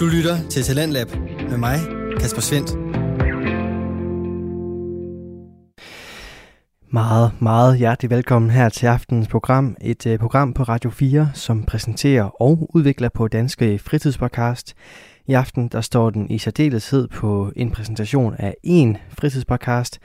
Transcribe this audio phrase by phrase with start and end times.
[0.00, 1.08] Du lytter til Talentlab
[1.50, 1.78] med mig,
[2.20, 2.70] Kasper Svendt.
[6.92, 9.76] Meget, meget hjertelig velkommen her til aftenens program.
[9.80, 14.74] Et uh, program på Radio 4, som præsenterer og udvikler på Danske Fritidspodcast.
[15.26, 19.98] I aften der står den i særdeleshed på en præsentation af en fritidspodcast,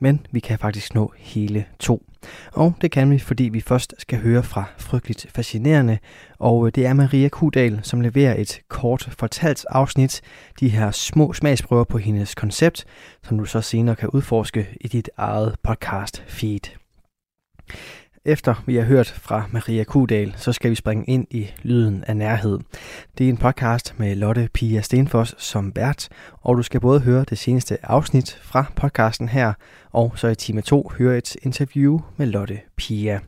[0.00, 2.11] men vi kan faktisk nå hele to.
[2.52, 5.98] Og det kan vi, fordi vi først skal høre fra Frygteligt Fascinerende,
[6.38, 10.20] og øh, det er Maria Kudal, som leverer et kort fortalt afsnit,
[10.60, 12.84] de her små smagsprøver på hendes koncept,
[13.22, 16.60] som du så senere kan udforske i dit eget podcast feed.
[18.24, 22.16] Efter vi har hørt fra Maria Kudal, så skal vi springe ind i Lyden af
[22.16, 22.58] Nærhed.
[23.18, 27.24] Det er en podcast med Lotte Pia Stenfors som vært, og du skal både høre
[27.30, 29.52] det seneste afsnit fra podcasten her,
[29.90, 33.20] og så i time 2 høre et interview med Lotte Pia.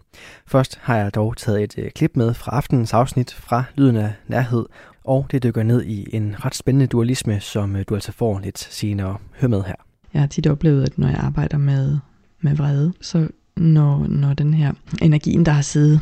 [0.47, 4.13] Først har jeg dog taget et øh, klip med fra aftenens afsnit fra Lyden af
[4.27, 4.67] Nærhed,
[5.05, 8.59] og det dykker ned i en ret spændende dualisme, som øh, du altså får lidt
[8.59, 9.17] senere.
[9.41, 9.77] Hør med her.
[10.13, 11.99] Jeg har tit oplevet, at når jeg arbejder med,
[12.41, 16.01] med vrede, så når, når den her energien, der har siddet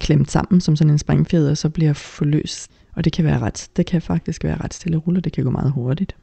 [0.00, 2.70] klemt sammen som sådan en springfjeder, så bliver forløst.
[2.96, 5.50] Og det kan være ret, det kan faktisk være ret stille ruller, det kan gå
[5.50, 6.16] meget hurtigt.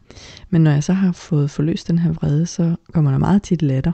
[0.49, 3.61] Men når jeg så har fået forløst den her vrede, så kommer der meget tit
[3.61, 3.91] latter.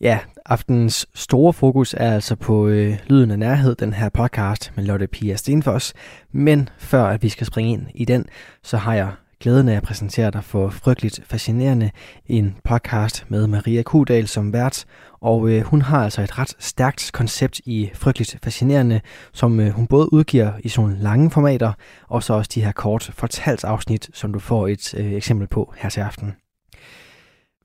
[0.00, 4.84] Ja, aftens store fokus er altså på øh, Lyden af Nærhed, den her podcast med
[4.84, 5.94] Lotte Pia Stenfors.
[6.32, 8.24] Men før at vi skal springe ind i den,
[8.62, 9.12] så har jeg
[9.42, 11.90] glæden af at præsentere dig for Frygteligt Fascinerende,
[12.26, 14.84] en podcast med Maria Kudal som vært.
[15.20, 19.00] Og øh, hun har altså et ret stærkt koncept i Frygteligt Fascinerende,
[19.32, 21.72] som øh, hun både udgiver i sådan lange formater,
[22.08, 25.74] og så også de her kort fortalt afsnit, som du får et øh, eksempel på
[25.76, 26.41] her til aften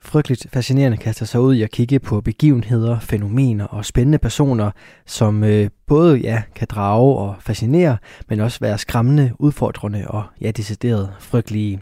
[0.01, 4.71] frygteligt fascinerende kaster sig ud i at kigge på begivenheder, fænomener og spændende personer,
[5.05, 7.97] som øh, både ja, kan drage og fascinere,
[8.29, 11.81] men også være skræmmende, udfordrende og ja, decideret frygtelige.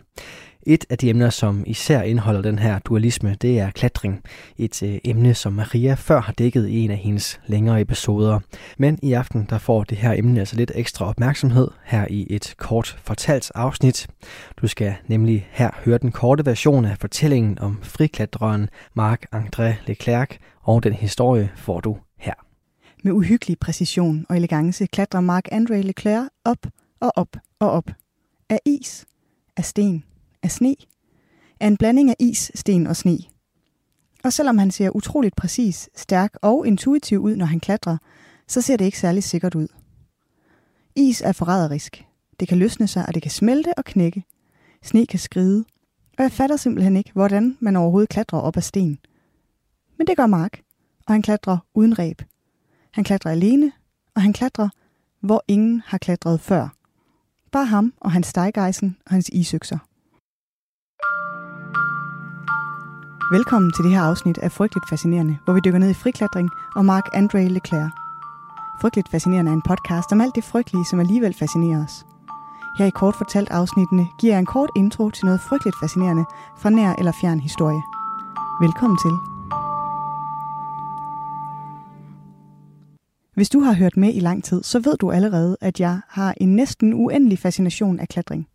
[0.68, 4.24] Et af de emner, som især indeholder den her dualisme, det er klatring.
[4.58, 8.40] Et øh, emne, som Maria før har dækket i en af hendes længere episoder.
[8.78, 12.54] Men i aften, der får det her emne altså lidt ekstra opmærksomhed her i et
[12.58, 14.08] kort fortalt afsnit.
[14.58, 20.30] Du skal nemlig her høre den korte version af fortællingen om friklatreren Marc-André Leclerc,
[20.62, 22.34] og den historie får du her.
[23.04, 26.68] Med uhyggelig præcision og elegance klatrer Marc-André Leclerc op
[27.00, 27.92] og op og op.
[28.50, 29.06] Af is,
[29.58, 30.04] af sten,
[30.46, 30.76] af sne,
[31.60, 33.18] er en blanding af is, sten og sne.
[34.24, 37.98] Og selvom han ser utroligt præcis, stærk og intuitiv ud, når han klatrer,
[38.48, 39.68] så ser det ikke særlig sikkert ud.
[40.96, 42.06] Is er forræderisk.
[42.40, 44.24] Det kan løsne sig, og det kan smelte og knække.
[44.84, 45.66] Sne kan skride.
[46.18, 49.00] Og jeg fatter simpelthen ikke, hvordan man overhovedet klatrer op ad sten.
[49.98, 50.62] Men det gør Mark,
[51.08, 52.22] og han klatrer uden ræb.
[52.92, 53.72] Han klatrer alene,
[54.16, 54.70] og han klatrer,
[55.20, 56.76] hvor ingen har klatret før.
[57.52, 59.78] Bare ham og hans stejgejsen og hans isøkser.
[63.32, 66.86] Velkommen til det her afsnit af Frygteligt Fascinerende, hvor vi dykker ned i friklatring og
[66.86, 67.92] Mark André Leclerc.
[68.82, 72.06] Frygteligt Fascinerende er en podcast om alt det frygtelige, som alligevel fascinerer os.
[72.78, 76.26] Her i kort fortalt afsnittene giver jeg en kort intro til noget frygteligt fascinerende
[76.58, 77.82] fra nær eller fjern historie.
[78.62, 79.16] Velkommen til.
[83.36, 86.34] Hvis du har hørt med i lang tid, så ved du allerede, at jeg har
[86.38, 88.48] en næsten uendelig fascination af klatring.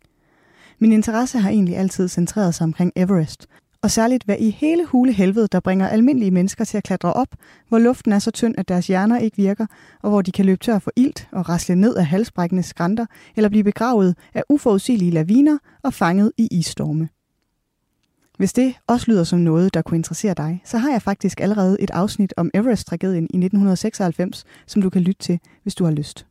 [0.79, 3.47] Min interesse har egentlig altid centreret sig omkring Everest,
[3.83, 7.35] og særligt hvad i hele hule helvede, der bringer almindelige mennesker til at klatre op,
[7.69, 9.65] hvor luften er så tynd, at deres hjerner ikke virker,
[10.01, 13.05] og hvor de kan løbe tør for ilt og rasle ned af halsbrækkende skrænter,
[13.35, 17.09] eller blive begravet af uforudsigelige laviner og fanget i isstorme.
[18.37, 21.77] Hvis det også lyder som noget, der kunne interessere dig, så har jeg faktisk allerede
[21.81, 26.25] et afsnit om Everest-tragedien i 1996, som du kan lytte til, hvis du har lyst.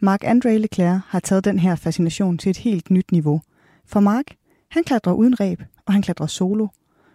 [0.00, 3.40] Mark André Leclerc har taget den her fascination til et helt nyt niveau.
[3.86, 4.24] For Mark,
[4.70, 6.66] han klatrer uden ræb, og han klatrer solo.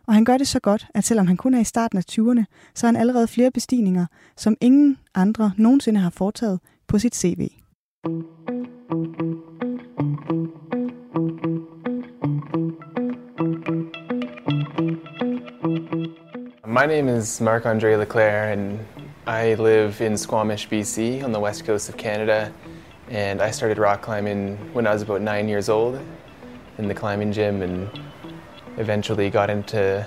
[0.07, 2.43] Og han gør det så godt, at selvom han kun er i starten af 20'erne,
[2.75, 4.05] så har han allerede flere bestigninger,
[4.37, 7.49] som ingen andre nogensinde har foretaget på sit CV.
[16.67, 18.79] My name is Marc Andre Leclerc, and
[19.27, 22.51] I live in Squamish, BC, on the west coast of Canada.
[23.11, 25.99] And I started rock climbing when I was about nine years old
[26.77, 27.89] in the climbing gym, and
[28.77, 30.05] eventually got into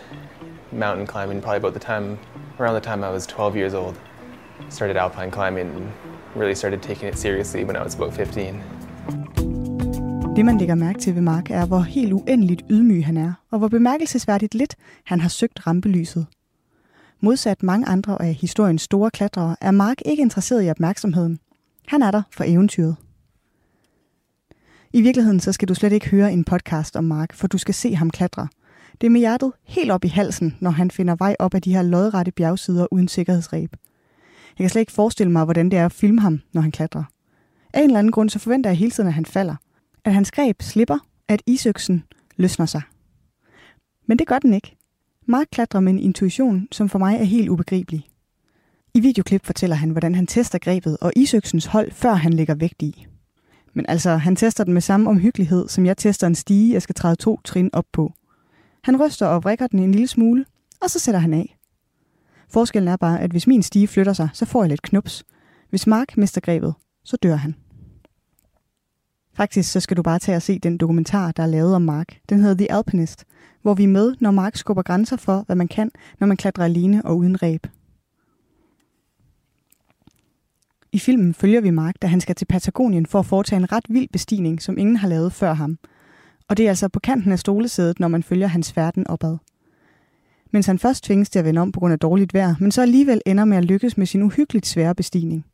[0.72, 2.18] mountain climbing probably about the time
[2.58, 3.94] around the time I was 12 years old.
[4.68, 5.92] Started alpine climbing and
[6.34, 8.62] really started taking it seriously when I was about 15.
[10.36, 13.58] Det man lægger mærke til ved Mark er, hvor helt uendeligt ydmyg han er, og
[13.58, 16.26] hvor bemærkelsesværdigt lidt han har søgt rampelyset.
[17.20, 21.38] Modsat mange andre af historiens store klatrere, er Mark ikke interesseret i opmærksomheden.
[21.88, 22.96] Han er der for eventyret.
[24.96, 27.74] I virkeligheden så skal du slet ikke høre en podcast om Mark, for du skal
[27.74, 28.48] se ham klatre.
[29.00, 31.72] Det er med hjertet helt op i halsen, når han finder vej op ad de
[31.72, 33.72] her lodrette bjergsider uden sikkerhedsreb.
[34.58, 37.04] Jeg kan slet ikke forestille mig, hvordan det er at filme ham, når han klatrer.
[37.74, 39.54] Af en eller anden grund, så forventer jeg hele tiden, at han falder.
[40.04, 40.98] At hans greb slipper,
[41.28, 42.04] at isøksen
[42.36, 42.82] løsner sig.
[44.06, 44.76] Men det gør den ikke.
[45.26, 48.06] Mark klatrer med en intuition, som for mig er helt ubegribelig.
[48.94, 52.82] I videoklip fortæller han, hvordan han tester grebet og isøksens hold, før han lægger vægt
[52.82, 53.06] i.
[53.76, 56.94] Men altså, han tester den med samme omhyggelighed, som jeg tester en stige, jeg skal
[56.94, 58.12] træde to trin op på.
[58.84, 60.44] Han ryster og vrikker den en lille smule,
[60.82, 61.56] og så sætter han af.
[62.48, 65.24] Forskellen er bare, at hvis min stige flytter sig, så får jeg lidt knups.
[65.70, 66.74] Hvis Mark mister grebet,
[67.04, 67.54] så dør han.
[69.34, 72.18] Faktisk så skal du bare tage og se den dokumentar, der er lavet om Mark.
[72.28, 73.24] Den hedder The Alpinist,
[73.62, 75.90] hvor vi er med, når Mark skubber grænser for, hvad man kan,
[76.20, 77.66] når man klatrer alene og uden ræb.
[80.96, 83.84] I filmen følger vi Mark, da han skal til Patagonien for at foretage en ret
[83.88, 85.78] vild bestigning, som ingen har lavet før ham.
[86.48, 89.36] Og det er altså på kanten af stolesædet, når man følger hans færden opad.
[90.50, 92.82] Mens han først tvinges til at vende om på grund af dårligt vejr, men så
[92.82, 95.46] alligevel ender med at lykkes med sin uhyggeligt svære bestigning.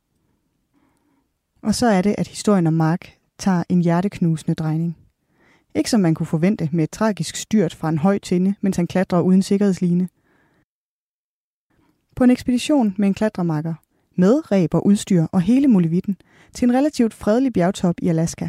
[1.62, 4.96] Og så er det, at historien om Mark tager en hjerteknusende drejning.
[5.74, 8.86] Ikke som man kunne forvente med et tragisk styrt fra en høj tinde, mens han
[8.86, 10.08] klatrer uden sikkerhedsline.
[12.16, 13.74] På en ekspedition med en klatremakker,
[14.16, 16.16] med ræb og udstyr og hele muligheden,
[16.54, 18.48] til en relativt fredelig bjergtop i Alaska.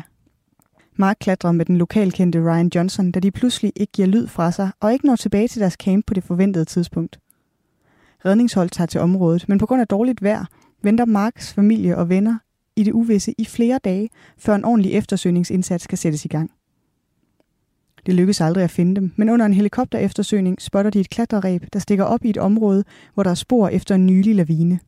[0.95, 4.71] Mark klatrer med den lokalkendte Ryan Johnson, da de pludselig ikke giver lyd fra sig
[4.80, 7.19] og ikke når tilbage til deres camp på det forventede tidspunkt.
[8.25, 10.45] Redningshold tager til området, men på grund af dårligt vejr
[10.81, 12.38] venter Marks familie og venner
[12.75, 16.51] i det uvisse i flere dage, før en ordentlig eftersøgningsindsats kan sættes i gang.
[18.06, 21.66] Det lykkes aldrig at finde dem, men under en helikopter eftersøgning spotter de et klatreræb,
[21.74, 22.83] der stikker op i et område,
[23.13, 24.80] hvor der er spor efter en nylig lavine.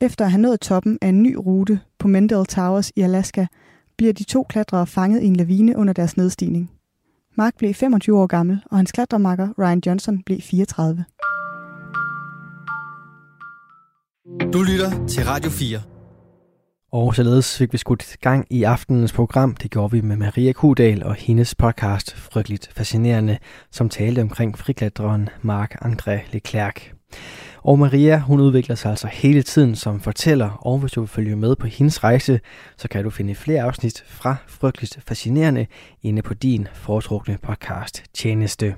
[0.00, 3.46] Efter at have nået toppen af en ny rute på Mendel Towers i Alaska,
[3.96, 6.70] bliver de to klatrere fanget i en lavine under deres nedstigning.
[7.34, 11.04] Mark blev 25 år gammel, og hans klatremakker Ryan Johnson blev 34.
[14.52, 15.80] Du lytter til Radio 4.
[16.92, 19.54] Og således fik vi skudt gang i aftenens program.
[19.54, 23.38] Det gjorde vi med Maria Kudal og hendes podcast Frygteligt Fascinerende,
[23.70, 26.74] som talte omkring friklatreren Mark André Leclerc.
[27.64, 31.36] Og Maria, hun udvikler sig altså hele tiden som fortæller, og hvis du vil følge
[31.36, 32.40] med på hendes rejse,
[32.76, 35.66] så kan du finde flere afsnit fra Frygteligt Fascinerende
[36.02, 38.74] inde på din foretrukne podcast Tjeneste.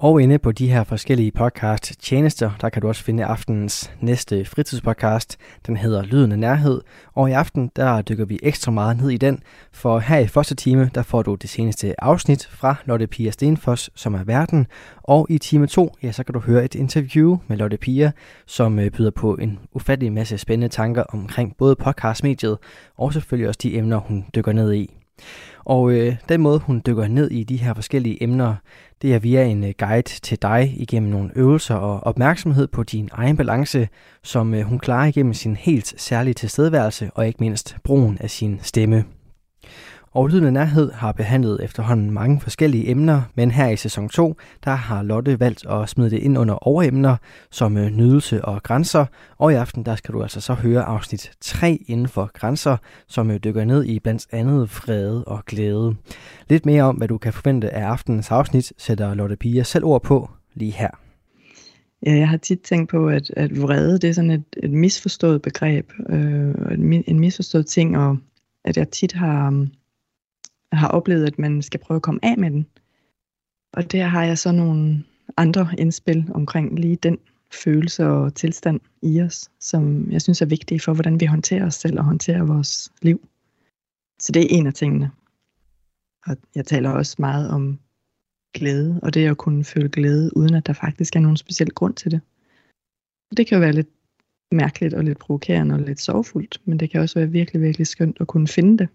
[0.00, 4.44] Og inde på de her forskellige podcast tjenester, der kan du også finde aftenens næste
[4.44, 5.36] fritidspodcast.
[5.66, 6.80] Den hedder Lyden af Nærhed,
[7.14, 9.42] og i aften der dykker vi ekstra meget ned i den,
[9.72, 13.90] for her i første time, der får du det seneste afsnit fra Lotte Pia Stenfoss,
[13.94, 14.66] som er verden,
[15.02, 18.12] og i time 2, ja, så kan du høre et interview med Lotte Pia,
[18.46, 22.58] som øh, byder på en ufattelig masse spændende tanker omkring både podcastmediet,
[22.96, 24.97] og selvfølgelig også de emner, hun dykker ned i.
[25.64, 28.54] Og øh, den måde, hun dykker ned i de her forskellige emner,
[29.02, 33.08] det er via en øh, guide til dig igennem nogle øvelser og opmærksomhed på din
[33.12, 33.88] egen balance,
[34.22, 38.60] som øh, hun klarer igennem sin helt særlige tilstedeværelse og ikke mindst brugen af sin
[38.62, 39.04] stemme.
[40.10, 44.34] Og Lyden af Nærhed har behandlet efterhånden mange forskellige emner, men her i sæson 2,
[44.64, 47.16] der har Lotte valgt at smide det ind under overemner
[47.50, 49.06] som øh, nydelse og grænser,
[49.38, 53.30] og i aften der skal du altså så høre afsnit 3 inden for grænser, som
[53.30, 55.94] øh, dykker ned i blandt andet fred og glæde.
[56.48, 60.02] Lidt mere om, hvad du kan forvente af aftenens afsnit, sætter Lotte Pia selv ord
[60.02, 60.90] på lige her.
[62.06, 65.42] Ja, jeg har tit tænkt på, at, at vrede det er sådan et, et misforstået
[65.42, 66.54] begreb, øh,
[67.06, 68.16] en misforstået ting, og
[68.64, 69.66] at jeg tit har,
[70.72, 72.66] har oplevet, at man skal prøve at komme af med den.
[73.72, 75.04] Og der har jeg så nogle
[75.36, 77.18] andre indspil omkring lige den
[77.52, 81.74] følelse og tilstand i os, som jeg synes er vigtige for, hvordan vi håndterer os
[81.74, 83.28] selv og håndterer vores liv.
[84.20, 85.10] Så det er en af tingene.
[86.26, 87.78] Og jeg taler også meget om
[88.54, 91.94] glæde, og det at kunne føle glæde, uden at der faktisk er nogen speciel grund
[91.94, 92.20] til det.
[93.36, 93.88] Det kan jo være lidt
[94.52, 98.16] mærkeligt og lidt provokerende og lidt sorgfuldt, men det kan også være virkelig, virkelig skønt
[98.20, 98.88] at kunne finde det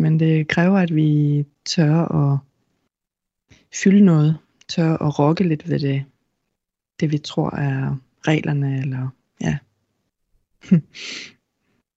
[0.00, 2.38] men det kræver, at vi tør at
[3.74, 4.38] fylde noget,
[4.68, 6.04] tør at rokke lidt ved det,
[7.00, 9.08] det vi tror er reglerne, eller
[9.40, 9.58] ja.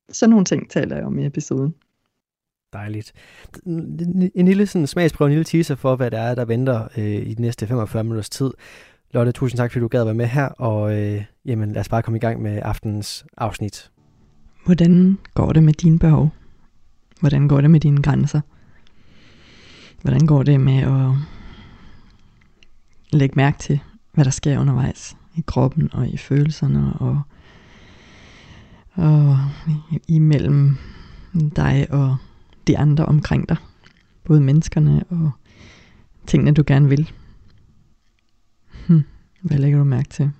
[0.10, 1.76] Sådan nogle ting taler jeg om i episoden.
[2.74, 3.14] Dejligt.
[4.36, 7.34] En lille sådan, smagsprøve, en lille teaser for, hvad der er, der venter øh, i
[7.34, 8.52] de næste 45 minutters tid.
[9.12, 11.90] Lotte, tusind tak, fordi du gad at være med her, og øh, jamen, lad os
[11.90, 13.92] bare komme i gang med aftenens afsnit.
[14.66, 16.30] Hvordan går det med dine behov?
[17.24, 18.42] Hvordan går det med dine grænser?
[20.02, 21.12] Hvordan går det med at
[23.12, 23.80] lægge mærke til,
[24.14, 27.22] hvad der sker undervejs i kroppen og i følelserne og
[28.96, 29.40] Og
[30.08, 30.78] imellem
[31.56, 32.18] dig og
[32.68, 33.58] de andre omkring dig.
[34.24, 35.32] Både menneskerne og
[36.28, 37.12] tingene, du gerne vil.
[38.88, 39.04] Hm,
[39.42, 40.32] hvad lægger du mærke til?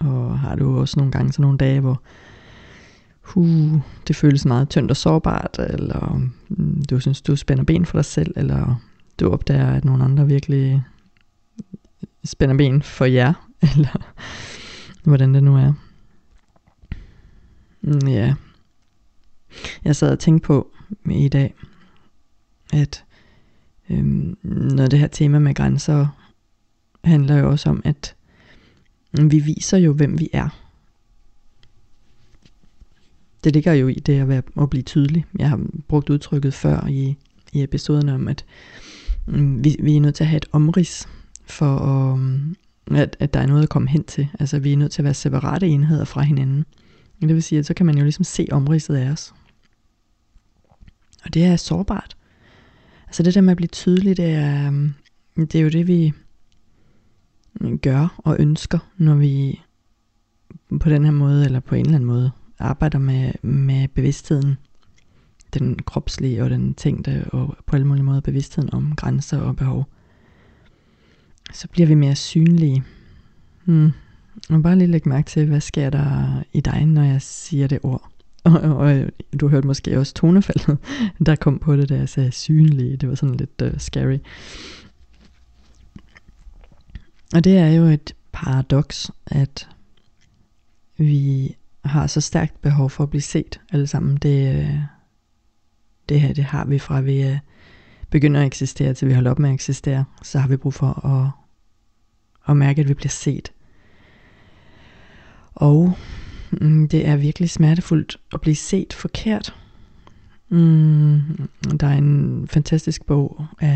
[0.00, 2.02] Og har du også nogle gange sådan nogle dage, hvor
[3.36, 7.98] uh, det føles meget tyndt og sårbart, eller mm, du synes, du spænder ben for
[7.98, 8.82] dig selv, eller
[9.20, 10.82] du opdager, at nogle andre virkelig
[12.24, 13.32] spænder ben for jer,
[13.76, 14.12] eller
[15.04, 15.72] hvordan det nu er.
[17.80, 18.34] Mm, ja.
[19.84, 20.70] Jeg sad og tænkte på
[21.10, 21.54] i dag,
[22.72, 23.04] at
[23.90, 26.06] øhm, noget det her tema med grænser
[27.04, 28.14] handler jo også om, at
[29.12, 30.59] vi viser jo, hvem vi er.
[33.44, 35.24] Det ligger jo i det at, være, at blive tydelig.
[35.38, 37.16] Jeg har brugt udtrykket før i,
[37.52, 38.44] i episoderne om, at
[39.26, 41.08] mm, vi, vi er nødt til at have et omrids
[41.46, 42.56] for at, mm,
[42.90, 44.28] at, at der er noget at komme hen til.
[44.40, 46.64] Altså vi er nødt til at være separate enheder fra hinanden.
[47.20, 49.34] Det vil sige, at så kan man jo ligesom se omridset af os.
[51.24, 52.16] Og det er sårbart.
[53.06, 54.94] Altså det der med at blive tydelig, det er, mm,
[55.36, 56.12] det er jo det, vi
[57.60, 59.60] mm, gør og ønsker, når vi
[60.80, 64.56] på den her måde, eller på en eller anden måde, arbejder med, med bevidstheden,
[65.54, 69.86] den kropslige og den tænkte, og på alle mulige måder bevidstheden om grænser og behov,
[71.52, 72.84] så bliver vi mere synlige.
[73.64, 73.90] Hmm.
[74.50, 77.78] Og bare lige lægge mærke til, hvad sker der i dig, når jeg siger det
[77.82, 78.10] ord.
[78.44, 80.78] Og, og, og du hørte måske også tonefaldet,
[81.26, 82.96] der kom på det, da jeg sagde synlige.
[82.96, 84.18] Det var sådan lidt uh, scary.
[87.34, 89.68] Og det er jo et paradoks, at
[90.96, 94.16] vi har så stærkt behov for at blive set alle sammen.
[94.16, 94.78] Det, øh,
[96.08, 97.38] det her, det har vi fra vi øh,
[98.10, 100.04] begynder at eksistere til vi holder op med at eksistere.
[100.22, 101.30] Så har vi brug for at,
[102.48, 103.52] at mærke, at vi bliver set.
[105.54, 105.92] Og
[106.50, 109.54] mm, det er virkelig smertefuldt at blive set forkert.
[110.48, 111.20] Mm,
[111.80, 113.68] der er en fantastisk bog, øh,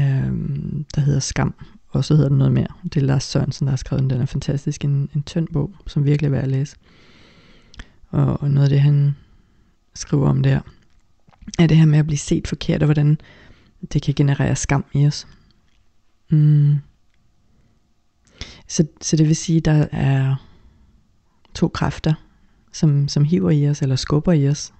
[0.94, 1.54] der hedder Skam,
[1.88, 2.66] og så hedder den noget mere.
[2.84, 4.10] Det er Lars Sørensen, der har skrevet den.
[4.10, 4.84] Den er fantastisk.
[4.84, 6.76] En, en tynd bog, som virkelig er værd at læse
[8.14, 9.16] og noget af det, han
[9.94, 10.60] skriver om der,
[11.58, 13.18] er det her med at blive set forkert, og hvordan
[13.92, 15.26] det kan generere skam i os.
[16.30, 16.76] Mm.
[18.68, 20.36] Så, så det vil sige, at der er
[21.54, 22.14] to kræfter,
[22.72, 24.72] som, som hiver i os, eller skubber i os,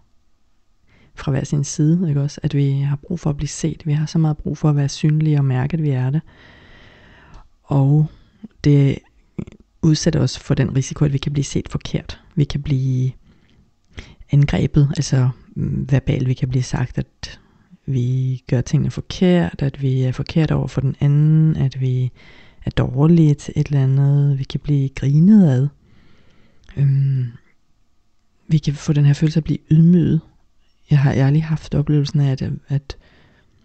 [1.14, 2.40] fra hver sin side, ikke også?
[2.42, 3.86] At vi har brug for at blive set.
[3.86, 6.20] Vi har så meget brug for at være synlige og mærke, at vi er det.
[7.62, 8.06] Og
[8.64, 8.98] det
[9.82, 12.20] udsætter os for den risiko, at vi kan blive set forkert.
[12.34, 13.12] Vi kan blive
[14.30, 17.40] angrebet, altså mm, verbalt, vi kan blive sagt, at
[17.86, 22.10] vi gør tingene forkert, at vi er forkert over for den anden, at vi
[22.64, 25.68] er dårlige til et eller andet, vi kan blive grinet ad.
[26.76, 27.26] Øhm,
[28.48, 30.20] vi kan få den her følelse af at blive ydmyget.
[30.90, 32.96] Jeg har ærligt haft oplevelsen af, at, at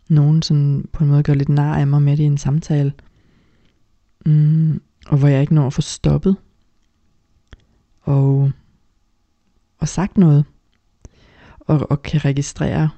[0.08, 2.94] nogen sådan på en måde gør lidt nar af mig med det i en samtale,
[4.26, 6.36] mm, og hvor jeg ikke når at få stoppet,
[8.02, 8.52] og,
[9.80, 10.46] og sagt noget,
[11.60, 12.90] og, og kan registrere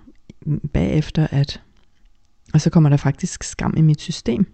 [0.73, 1.61] bagefter, at
[2.53, 4.45] og så kommer der faktisk skam i mit system.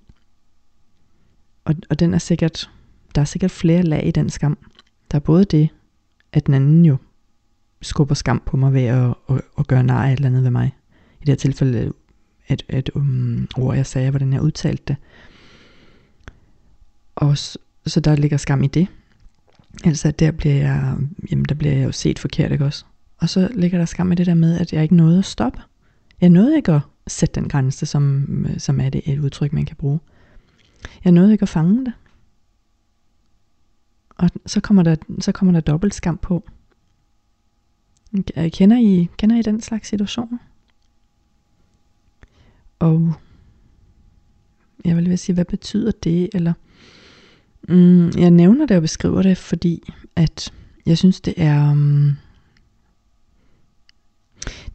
[1.66, 2.70] Og, og den er sikkert,
[3.16, 4.58] der er sikkert flere lag i den skam.
[5.12, 5.70] Der er både det,
[6.32, 6.98] at den anden jo
[7.82, 10.52] skubber skam på mig ved at, at, at gøre nej af et eller andet ved
[10.52, 10.76] mig.
[11.22, 11.94] I det her tilfælde
[12.48, 14.96] at, at um, ord, jeg sagde, hvordan jeg udtalte det.
[17.16, 18.88] Og så, så der ligger skam i det.
[19.84, 20.98] Altså der bliver jeg,
[21.32, 22.86] jamen der bliver jeg jo set forkert, ikke også?
[23.18, 25.62] Og så ligger der skam i det der med, at jeg ikke nåede at stoppe.
[26.22, 29.76] Jeg nåede ikke at sætte den grænse, som, som er det et udtryk, man kan
[29.76, 30.00] bruge.
[31.04, 31.94] Jeg nåede ikke at fange det.
[34.10, 36.50] Og så kommer der, så kommer der dobbelt skam på.
[38.54, 40.40] Kender I, kender I den slags situation?
[42.80, 43.14] Og
[44.86, 46.30] jeg vil lige sige, hvad betyder det?
[46.34, 46.54] Eller
[47.68, 50.54] Mm, jeg nævner det og beskriver det, fordi at
[50.86, 52.18] jeg synes, det er, um,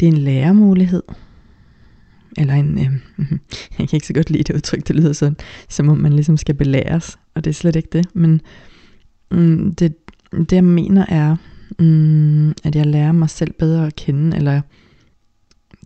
[0.01, 1.03] det er en læremulighed.
[2.39, 2.93] Eller en, øh,
[3.79, 5.37] jeg kan ikke så godt lide det udtryk, det lyder sådan,
[5.69, 8.07] som om man ligesom skal belæres, og det er slet ikke det.
[8.15, 8.41] Men
[9.31, 9.95] mm, det,
[10.33, 11.37] det jeg mener er,
[11.79, 14.61] mm, at jeg lærer mig selv bedre at kende, eller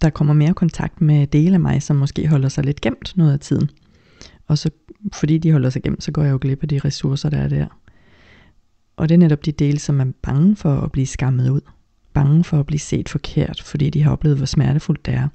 [0.01, 3.33] der kommer mere kontakt med dele af mig, som måske holder sig lidt gemt noget
[3.33, 3.71] af tiden.
[4.47, 4.71] Og så
[5.13, 7.49] fordi de holder sig gemt, så går jeg jo glip af de ressourcer, der er
[7.49, 7.67] der.
[8.97, 11.61] Og det er netop de dele, som er bange for at blive skammet ud.
[12.13, 15.29] Bange for at blive set forkert, fordi de har oplevet, hvor smertefuldt det er.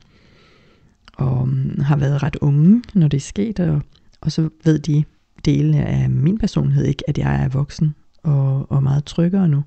[1.13, 3.81] Og mm, har været ret unge, når det er sket, og,
[4.21, 5.03] og så ved de
[5.45, 9.63] dele af min personlighed ikke, at jeg er voksen og, og meget tryggere nu,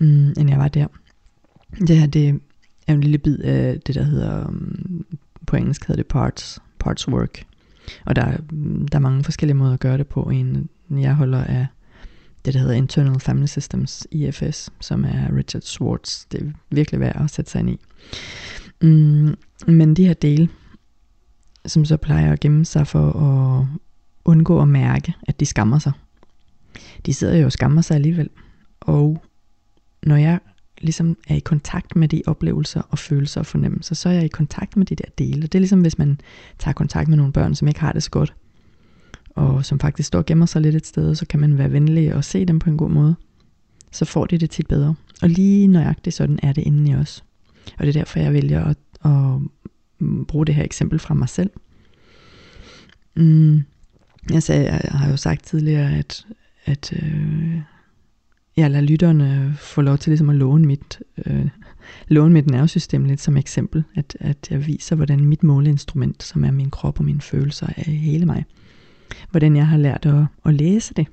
[0.00, 0.86] mm, end jeg var der.
[1.78, 2.40] Det her, det
[2.86, 5.06] er en lille bid af det, der hedder, mm,
[5.46, 7.44] på engelsk hedder det parts, parts work.
[8.04, 8.24] Og der,
[8.92, 10.22] der er mange forskellige måder at gøre det på.
[10.22, 11.66] En, jeg holder af
[12.44, 16.24] det, der hedder Internal Family Systems, IFS, som er Richard Schwartz.
[16.32, 17.80] Det er virkelig værd at sætte sig ind i.
[18.82, 20.48] Mm, men de her dele,
[21.66, 23.66] som så plejer at gemme sig for at
[24.24, 25.92] undgå at mærke, at de skammer sig.
[27.06, 28.30] De sidder jo og skammer sig alligevel.
[28.80, 29.22] Og
[30.02, 30.40] når jeg
[30.80, 34.28] ligesom er i kontakt med de oplevelser og følelser og fornemmelser, så er jeg i
[34.28, 35.42] kontakt med de der dele.
[35.42, 36.20] Det er ligesom hvis man
[36.58, 38.34] tager kontakt med nogle børn, som ikke har det så godt,
[39.30, 42.14] og som faktisk står og gemmer sig lidt et sted, så kan man være venlig
[42.14, 43.14] og se dem på en god måde.
[43.92, 44.94] Så får de det tit bedre.
[45.22, 47.24] Og lige nøjagtigt sådan er det inden i os.
[47.78, 49.40] Og det er derfor, jeg vælger at, at
[49.98, 51.50] mm, bruge det her eksempel fra mig selv.
[53.16, 53.62] Mm, altså,
[54.32, 56.26] jeg, sagde, jeg har jo sagt tidligere, at,
[56.64, 57.60] at øh,
[58.56, 61.48] jeg lader lytterne få lov til ligesom at låne mit, øh,
[62.08, 63.84] låne mit nervesystem lidt som eksempel.
[63.94, 67.90] At, at jeg viser, hvordan mit måleinstrument, som er min krop og mine følelser, er
[67.90, 68.44] hele mig.
[69.30, 71.06] Hvordan jeg har lært at, at læse det.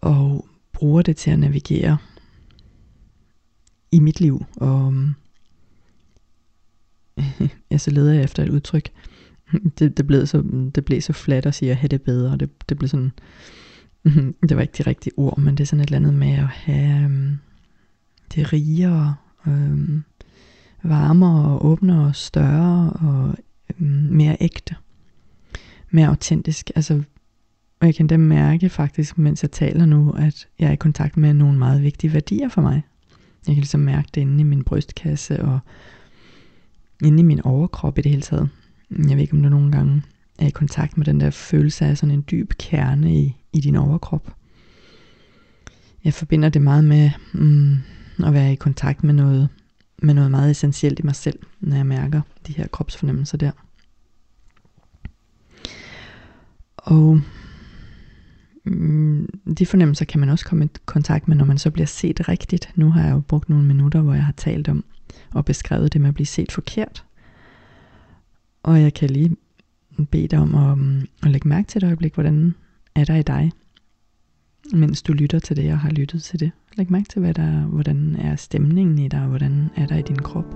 [0.00, 1.98] Og bruger det til at navigere
[3.92, 4.44] i mit liv.
[4.56, 5.14] Og mm,
[7.70, 8.90] jeg så leder jeg efter et udtryk.
[9.78, 10.42] Det, det, blev så,
[10.74, 12.36] det blev så flat at sige at have det bedre.
[12.36, 13.12] Det, det blev sådan,
[14.04, 14.34] Mhm.
[14.48, 16.46] det var ikke de rigtige ord, men det er sådan et eller andet med at
[16.46, 17.38] have øhm,
[18.34, 19.14] det rigere,
[19.46, 20.04] øhm,
[20.82, 23.34] varmere, åbnere, større og
[23.80, 24.76] øhm, mere ægte.
[25.90, 26.70] Mere autentisk.
[26.76, 27.02] Altså,
[27.80, 31.16] og jeg kan da mærke faktisk, mens jeg taler nu, at jeg er i kontakt
[31.16, 32.82] med nogle meget vigtige værdier for mig.
[33.46, 35.58] Jeg kan ligesom mærke det inde i min brystkasse og
[37.04, 38.48] inde i min overkrop i det hele taget.
[38.90, 40.02] Jeg ved ikke, om du nogle gange
[40.38, 43.76] er i kontakt med den der følelse af sådan en dyb kerne i, i din
[43.76, 44.36] overkrop.
[46.04, 47.76] Jeg forbinder det meget med mm,
[48.26, 49.48] at være i kontakt med noget,
[50.02, 53.50] med noget meget essentielt i mig selv, når jeg mærker de her kropsfornemmelser der.
[56.76, 57.20] Og
[58.64, 62.28] mm, de fornemmelser kan man også komme i kontakt med, når man så bliver set
[62.28, 62.70] rigtigt.
[62.74, 64.84] Nu har jeg jo brugt nogle minutter, hvor jeg har talt om
[65.30, 67.04] og beskrevet det med at blive set forkert.
[68.62, 69.36] Og jeg kan lige
[70.10, 72.54] bede dig om at, um, at lægge mærke til et øjeblik, hvordan
[72.94, 73.52] er der i dig,
[74.72, 76.50] mens du lytter til det og har lyttet til det.
[76.76, 80.02] Læg mærke til, hvad der, hvordan er stemningen i dig, og hvordan er der i
[80.02, 80.54] din krop.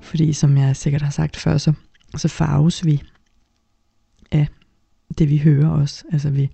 [0.00, 1.72] Fordi som jeg sikkert har sagt før, så,
[2.16, 3.02] så farves vi
[4.30, 4.48] af
[5.18, 6.04] det vi hører også.
[6.12, 6.50] Altså vi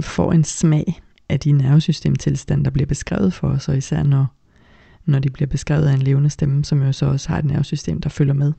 [0.00, 4.26] får en smag af de nervesystemtilstande, der bliver beskrevet for os, og især når,
[5.04, 8.00] når de bliver beskrevet af en levende stemme, som jo så også har et nervesystem,
[8.00, 8.52] der følger med.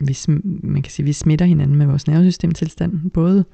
[0.00, 0.16] Vi,
[0.62, 3.44] man kan sige, vi smitter hinanden med vores nervesystemtilstand, både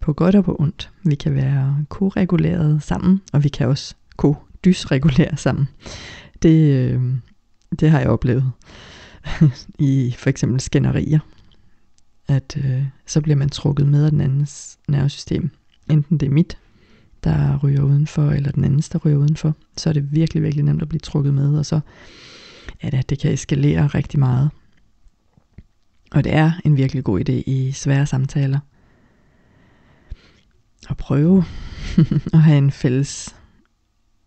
[0.00, 0.90] på godt og på ondt.
[1.04, 5.68] Vi kan være koreguleret sammen, og vi kan også kodysregulere sammen.
[6.42, 7.02] Det, øh,
[7.80, 8.52] det har jeg oplevet
[9.78, 11.18] i for eksempel skænderier,
[12.28, 15.50] at øh, så bliver man trukket med af den andens nervesystem.
[15.90, 16.58] Enten det er mit,
[17.24, 20.82] der ryger udenfor, eller den anden, der ryger udenfor, så er det virkelig, virkelig nemt
[20.82, 21.80] at blive trukket med, og så
[22.82, 24.50] ja, det, det kan eskalere rigtig meget.
[26.10, 28.58] Og det er en virkelig god idé i svære samtaler
[30.90, 31.44] at prøve
[32.34, 33.36] at have en fælles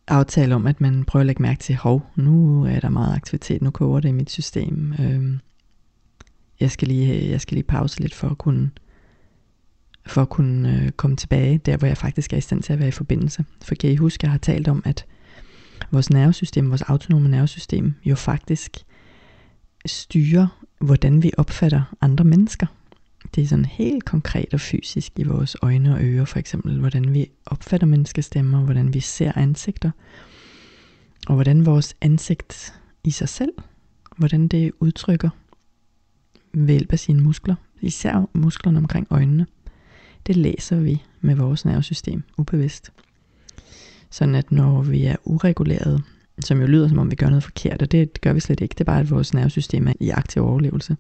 [0.08, 3.62] aftale om, at man prøver at lægge mærke til, hov, nu er der meget aktivitet,
[3.62, 4.94] nu koger det i mit system.
[5.00, 5.40] Øhm,
[6.60, 8.72] jeg, skal lige, jeg skal lige pause lidt for at kunne,
[10.06, 12.80] for at kunne øh, komme tilbage der, hvor jeg faktisk er i stand til at
[12.80, 13.46] være i forbindelse.
[13.64, 15.06] For kan I huske, at jeg har talt om, at
[15.92, 18.78] vores nervesystem, vores autonome nervesystem, jo faktisk
[19.86, 20.48] styrer,
[20.80, 22.66] hvordan vi opfatter andre mennesker.
[23.36, 27.14] Det er sådan helt konkret og fysisk i vores øjne og ører, for eksempel, hvordan
[27.14, 29.92] vi opfatter menneskestemmer, hvordan vi ser ansigter,
[31.28, 33.52] og hvordan vores ansigt i sig selv,
[34.18, 35.30] hvordan det udtrykker
[36.54, 39.46] ved hjælp af sine muskler, især musklerne omkring øjnene.
[40.28, 42.92] Det læser vi med vores nervesystem ubevidst.
[44.10, 46.04] Sådan at når vi er ureguleret,
[46.40, 48.74] som jo lyder som om vi gør noget forkert, og det gør vi slet ikke,
[48.74, 50.98] det er bare at vores nervesystem er i aktiv overlevelse,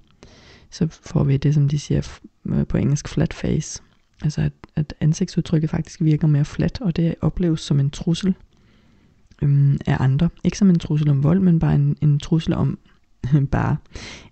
[0.69, 3.81] så får vi det, som de siger øh, på engelsk, flat face.
[4.23, 8.35] Altså at, at ansigtsudtrykket faktisk virker mere flat, og det opleves som en trussel
[9.41, 10.29] øhm, af andre.
[10.43, 12.79] Ikke som en trussel om vold, men bare en, en trussel om
[13.51, 13.77] bare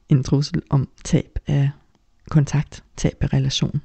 [0.10, 1.70] en trussel om tab af
[2.30, 3.82] kontakt, tab af relation.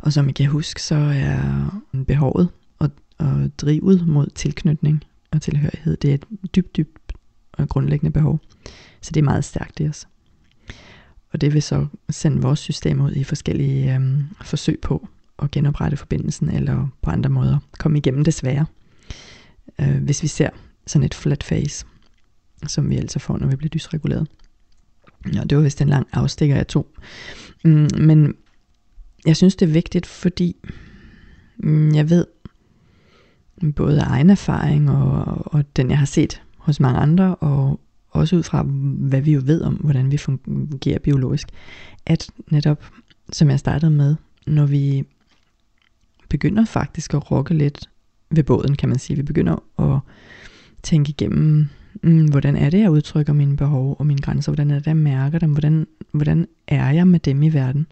[0.00, 1.70] Og som I kan huske, så er
[2.06, 6.24] behovet og, og drivet mod tilknytning og tilhørighed, det er et
[6.56, 7.12] dybt, dybt
[7.52, 8.40] og grundlæggende behov.
[9.00, 10.08] Så det er meget stærkt i os.
[11.32, 15.08] Og det vil så sende vores system ud i forskellige øhm, forsøg på
[15.38, 18.66] at genoprette forbindelsen, eller på andre måder komme igennem det svære.
[19.80, 20.50] Øh, hvis vi ser
[20.86, 21.86] sådan et flat face,
[22.66, 24.28] som vi altså får, når vi bliver dysreguleret.
[25.34, 26.94] Ja, det var vist en lang afstikker, af to.
[27.64, 28.34] Mm, men
[29.26, 30.56] jeg synes, det er vigtigt, fordi
[31.58, 32.26] mm, jeg ved,
[33.76, 38.36] både af egen erfaring og, og den, jeg har set hos mange andre, og også
[38.36, 41.48] ud fra, hvad vi jo ved om, hvordan vi fungerer biologisk,
[42.06, 42.84] at netop,
[43.32, 45.04] som jeg startede med, når vi
[46.28, 47.90] begynder faktisk at rokke lidt
[48.30, 49.16] ved båden, kan man sige.
[49.16, 50.00] Vi begynder at
[50.82, 51.68] tænke igennem,
[52.02, 54.96] mm, hvordan er det, jeg udtrykker mine behov og mine grænser, hvordan er det, jeg
[54.96, 57.86] mærker dem, hvordan, hvordan er jeg med dem i verden.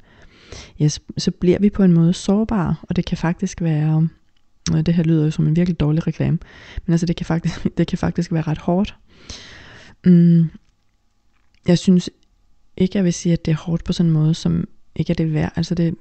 [0.80, 4.08] Ja, så, bliver vi på en måde sårbare, og det kan faktisk være,
[4.74, 6.38] øh, det her lyder jo som en virkelig dårlig reklame,
[6.86, 8.96] men altså det kan faktisk, det kan faktisk være ret hårdt.
[10.04, 10.50] Mm,
[11.68, 12.10] jeg synes
[12.76, 15.14] ikke, jeg vil sige, at det er hårdt på sådan en måde, som ikke er
[15.14, 15.52] det værd.
[15.56, 15.94] Altså det,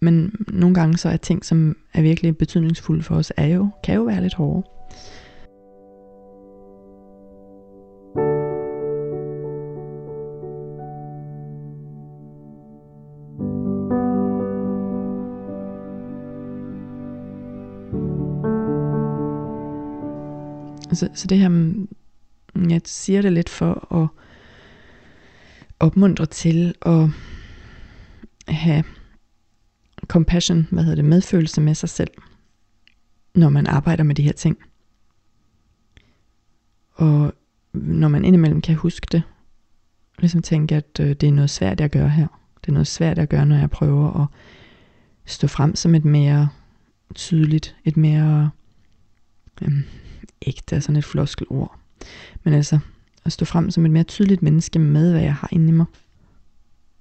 [0.00, 3.94] men nogle gange så er ting, som er virkelig betydningsfulde for os, er jo, kan
[3.94, 4.68] jo være lidt hårde.
[20.92, 21.88] Så, så det her, mm,
[22.54, 24.08] jeg siger det lidt for at
[25.80, 27.08] opmuntre til at
[28.48, 28.84] have
[30.06, 32.10] compassion, hvad hedder det, medfølelse med sig selv,
[33.34, 34.58] når man arbejder med de her ting.
[36.92, 37.34] Og
[37.72, 39.22] når man indimellem kan huske det,
[40.18, 42.26] ligesom tænke, at øh, det er noget svært, jeg gør her.
[42.60, 44.26] Det er noget svært, jeg gør, når jeg prøver at
[45.24, 46.48] stå frem som et mere
[47.14, 48.50] tydeligt, et mere
[49.62, 49.84] øhm,
[50.46, 51.78] ægte, sådan et floskelord.
[52.44, 52.78] Men altså,
[53.24, 55.86] at stå frem som et mere tydeligt menneske med, hvad jeg har inde i mig.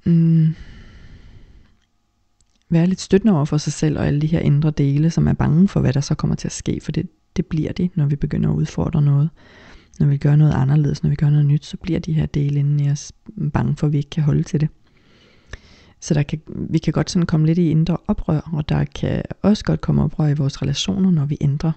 [0.03, 0.55] Mm,
[2.69, 5.33] være lidt støttende over for sig selv og alle de her indre dele, som er
[5.33, 8.05] bange for, hvad der så kommer til at ske, for det, det bliver de, når
[8.05, 9.29] vi begynder at udfordre noget.
[9.99, 12.59] Når vi gør noget anderledes, når vi gør noget nyt, så bliver de her dele
[12.59, 13.11] inden i os
[13.53, 14.69] bange for, at vi ikke kan holde til det.
[15.99, 19.21] Så der kan, vi kan godt sådan komme lidt i indre oprør, og der kan
[19.41, 21.71] også godt komme oprør i vores relationer, når vi ændrer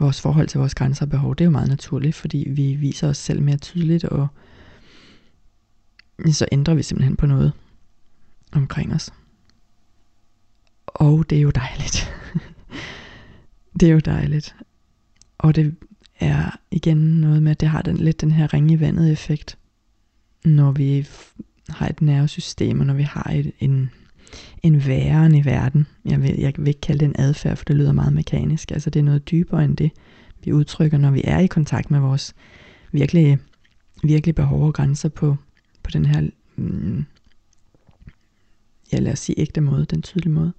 [0.00, 1.34] vores forhold til vores grænser og behov.
[1.34, 4.28] Det er jo meget naturligt, fordi vi viser os selv mere tydeligt, og
[6.32, 7.52] så ændrer vi simpelthen på noget
[8.52, 9.10] omkring os.
[10.86, 12.12] Og det er jo dejligt.
[13.80, 14.56] det er jo dejligt.
[15.38, 15.76] Og det
[16.20, 19.58] er igen noget med, at det har den, lidt den her ringe i vandet effekt,
[20.44, 21.08] når vi
[21.68, 23.90] har et nervesystem, og når vi har et, en,
[24.62, 25.86] en væren i verden.
[26.04, 28.70] Jeg vil, jeg vil ikke kalde det en adfærd, for det lyder meget mekanisk.
[28.70, 29.90] Altså det er noget dybere end det,
[30.44, 32.34] vi udtrykker, når vi er i kontakt med vores
[32.92, 33.38] virkelig,
[34.02, 35.36] virkelig behov og grænser på,
[35.82, 37.04] på den her, mm,
[38.92, 40.52] ja lad os sige ægte måde, den tydelige måde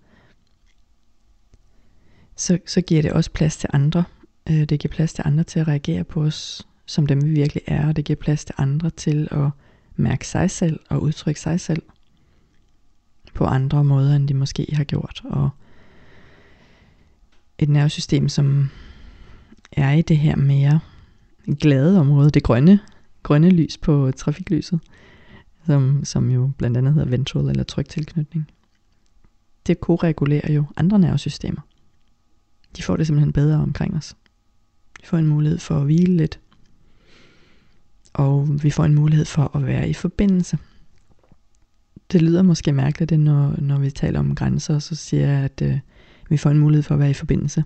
[2.42, 4.04] så, så giver det også plads til andre.
[4.50, 7.64] Øh, det giver plads til andre til at reagere på os, som dem vi virkelig
[7.68, 9.50] er, og det giver plads til andre til at
[9.96, 11.84] mærke sig selv og udtrykke sig selv
[13.34, 15.22] på andre måder, end de måske har gjort.
[15.26, 15.50] Og
[17.58, 18.70] et nervesystem, som
[19.72, 20.80] er i det her mere
[21.60, 22.80] glade område, det grønne,
[23.24, 24.80] grønne lys på trafiklyset,
[25.66, 28.52] som, som jo blandt andet hedder ventral eller trygtilknytning.
[29.68, 31.62] Det koregulerer jo andre nervesystemer
[32.78, 34.16] de får det simpelthen bedre omkring os.
[35.02, 36.40] Vi får en mulighed for at hvile lidt.
[38.14, 40.58] Og vi får en mulighed for at være i forbindelse.
[42.12, 45.62] Det lyder måske mærkeligt, det, når, når vi taler om grænser, så siger jeg, at
[45.62, 45.80] øh,
[46.30, 47.64] vi får en mulighed for at være i forbindelse.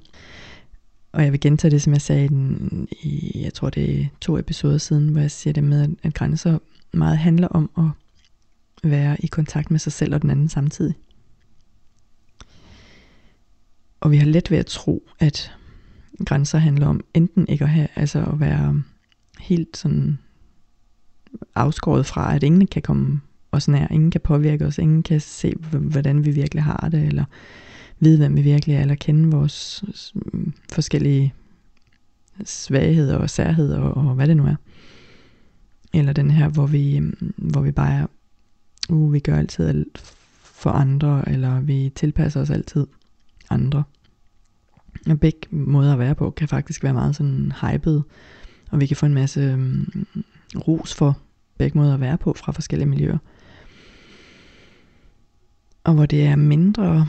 [1.11, 4.05] Og jeg vil gentage det, som jeg sagde i, den, i jeg tror det er
[4.21, 6.59] to episoder siden, hvor jeg siger det med, at grænser
[6.93, 10.95] meget handler om at være i kontakt med sig selv og den anden samtidig.
[13.99, 15.51] Og vi har let ved at tro, at
[16.25, 18.83] grænser handler om enten ikke at have, altså at være
[19.39, 20.17] helt sådan
[21.55, 23.21] afskåret fra, at ingen kan komme
[23.55, 27.25] os nær, ingen kan påvirke os, ingen kan se, hvordan vi virkelig har det, eller
[27.99, 29.83] vide, hvem vi virkelig er, eller kende vores
[30.15, 31.33] mm, forskellige
[32.43, 34.55] svagheder og særheder, og, og hvad det nu er.
[35.93, 38.07] Eller den her, hvor vi, mm, hvor vi bare,
[38.89, 42.87] uh, vi gør altid alt for andre, eller vi tilpasser os altid
[43.49, 43.83] andre.
[45.09, 48.01] Og begge måder at være på kan faktisk være meget sådan hyped,
[48.71, 50.07] og vi kan få en masse um,
[50.67, 51.17] ros for
[51.57, 53.17] begge måder at være på fra forskellige miljøer.
[55.85, 57.07] Og hvor det er mindre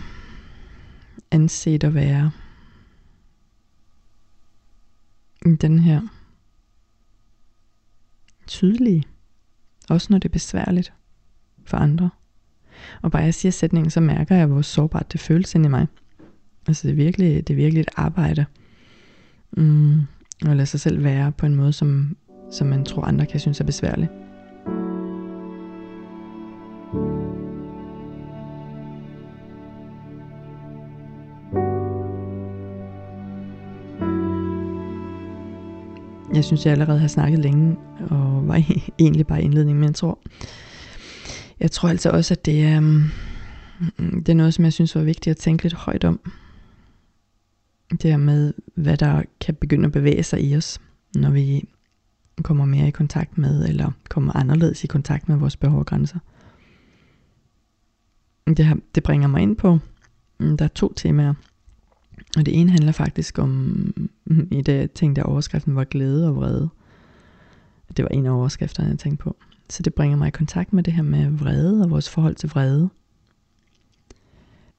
[1.30, 2.30] anset at være
[5.60, 6.00] den her
[8.46, 9.04] tydelige.
[9.88, 10.92] Også når det er besværligt
[11.64, 12.10] for andre.
[13.02, 15.86] Og bare jeg siger sætningen, så mærker jeg, hvor sårbart det føles ind i mig.
[16.66, 18.46] Altså det er virkelig, det er virkelig et arbejde.
[19.56, 20.00] Mm,
[20.46, 22.16] at lade sig selv være på en måde, som,
[22.52, 24.08] som man tror andre kan synes er besværlig.
[36.36, 37.76] Jeg synes, jeg allerede har snakket længe,
[38.10, 38.62] og var
[38.98, 40.18] egentlig bare indledning, men jeg tror,
[41.60, 43.10] jeg tror altså også, at det er, um,
[43.98, 46.20] det er noget, som jeg synes var vigtigt at tænke lidt højt om.
[47.90, 50.80] Det her med, hvad der kan begynde at bevæge sig i os,
[51.14, 51.68] når vi
[52.42, 56.18] kommer mere i kontakt med, eller kommer anderledes i kontakt med vores behov og grænser.
[58.46, 59.78] Det, her, det bringer mig ind på,
[60.38, 61.34] mm, der er to temaer.
[62.36, 64.08] Og det ene handler faktisk om,
[64.58, 66.68] i det jeg tænkte, at overskriften var glæde og vrede.
[67.96, 69.36] Det var en af overskrifterne, jeg tænkte på.
[69.70, 72.48] Så det bringer mig i kontakt med det her med vrede og vores forhold til
[72.48, 72.88] vrede.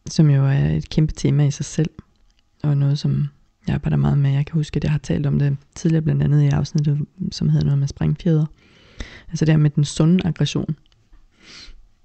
[0.09, 1.89] Som jo er et kæmpe tema i sig selv.
[2.63, 3.27] Og noget, som
[3.67, 4.31] jeg arbejder meget med.
[4.31, 7.49] Jeg kan huske, at jeg har talt om det tidligere, blandt andet i afsnittet, som
[7.49, 8.45] hedder noget med springfjeder.
[9.29, 10.75] Altså det her med den sunde aggression.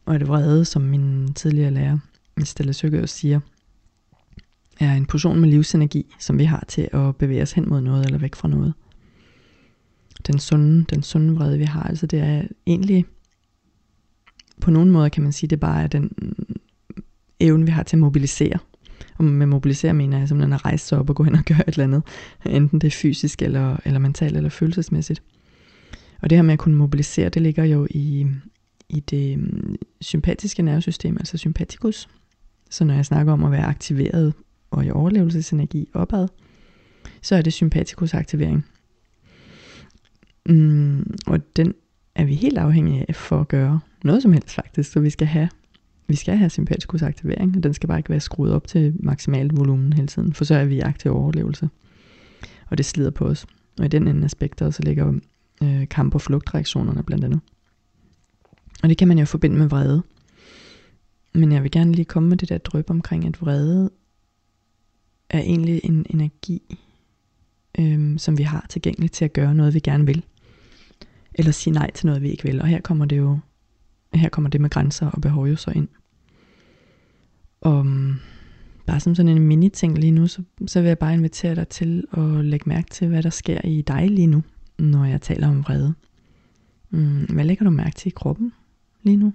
[0.07, 1.99] Og det vrede, som min tidligere lærer,
[2.45, 3.41] Stella Søgaard, siger,
[4.83, 8.07] er en portion med livsenergi, som vi har til at bevæge os hen mod noget
[8.07, 8.75] eller væk fra noget.
[10.27, 13.05] Den sunde, den sunde vrede, vi har, altså det er egentlig,
[14.61, 16.11] på nogen måde kan man sige, det bare er den
[17.41, 18.59] evne, vi har til at mobilisere.
[19.19, 21.69] Og med mobilisere mener jeg simpelthen at rejse sig op og gå hen og gøre
[21.69, 22.03] et eller andet,
[22.47, 25.23] enten det er fysisk eller, eller mentalt eller følelsesmæssigt.
[26.23, 28.27] Og det her med at kunne mobilisere, det ligger jo i,
[28.89, 32.09] i det mm, sympatiske nervesystem, altså sympatikus.
[32.71, 34.35] Så når jeg snakker om at være aktiveret
[34.73, 36.29] og i overlevelsesenergi opad,
[37.23, 38.67] så er det sympatikus aktivering.
[40.47, 41.75] Mm, og den
[42.15, 45.27] er vi helt afhængige af for at gøre noget som helst faktisk, så vi skal
[45.27, 45.49] have
[46.07, 49.57] vi skal have sympatikus aktivering, og den skal bare ikke være skruet op til maksimalt
[49.57, 51.69] volumen hele tiden, for så er vi i aktiv overlevelse.
[52.71, 53.47] Og det slider på os.
[53.79, 55.13] Og i den ende aspekter, så ligger
[55.63, 57.41] øh, kamp- og flugtreaktionerne blandt andet.
[58.83, 60.03] Og det kan man jo forbinde med vrede.
[61.35, 63.91] Men jeg vil gerne lige komme med det der drøb omkring, at vrede
[65.33, 66.79] er egentlig en energi,
[67.79, 70.25] øhm, som vi har tilgængeligt til at gøre noget, vi gerne vil.
[71.35, 72.61] Eller sige nej til noget, vi ikke vil.
[72.61, 73.39] Og her kommer det jo,
[74.15, 75.89] her kommer det med grænser og behov jo så ind.
[77.61, 78.15] Og mm,
[78.87, 82.05] bare som sådan en mini-ting lige nu, så, så vil jeg bare invitere dig til
[82.13, 84.43] at lægge mærke til, hvad der sker i dig lige nu,
[84.79, 85.95] når jeg taler om vrede.
[86.91, 88.53] Mm, hvad lægger du mærke til i kroppen
[89.03, 89.33] lige nu?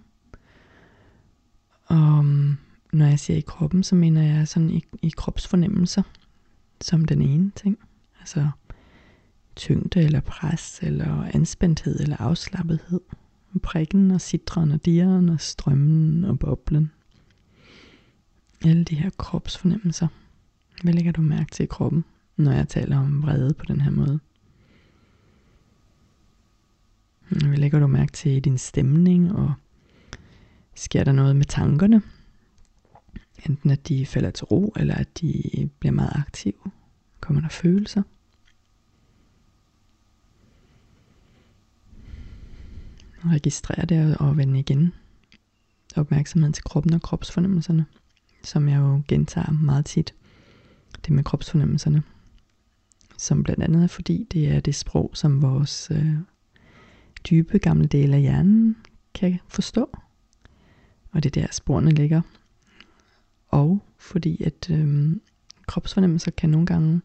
[1.86, 2.57] Og mm,
[2.93, 6.04] når jeg siger i kroppen, så mener jeg sådan i, i kropsfornemmelser,
[6.82, 7.78] som den ene ting.
[8.19, 8.50] Altså
[9.56, 13.02] tyngde eller pres, eller anspændthed eller afslappethed.
[13.63, 16.91] Prikken og citron og dieren og strømmen og boblen.
[18.65, 20.08] Alle de her kropsfornemmelser.
[20.84, 22.06] Hvad lægger du mærke til i kroppen,
[22.38, 24.19] når jeg taler om vrede på den her måde?
[27.30, 29.54] Hvad lægger du mærke til i din stemning, og
[30.76, 32.02] sker der noget med tankerne?
[33.45, 35.43] Enten at de falder til ro, eller at de
[35.80, 36.71] bliver meget aktive.
[37.19, 38.02] Kommer der følelser?
[43.26, 44.93] Registrer det og vende igen
[45.95, 47.86] opmærksomheden til kroppen og kropsfornemmelserne,
[48.43, 50.13] som jeg jo gentager meget tit.
[51.06, 52.04] Det med kropsfornemmelserne,
[53.17, 56.13] som blandt andet er fordi det er det sprog, som vores øh,
[57.30, 58.78] dybe gamle dele af hjernen
[59.13, 59.97] kan forstå.
[61.12, 62.21] Og det er der sporene ligger
[63.47, 65.15] og fordi at øh,
[65.67, 67.01] kropsfornemmelser kan nogle gange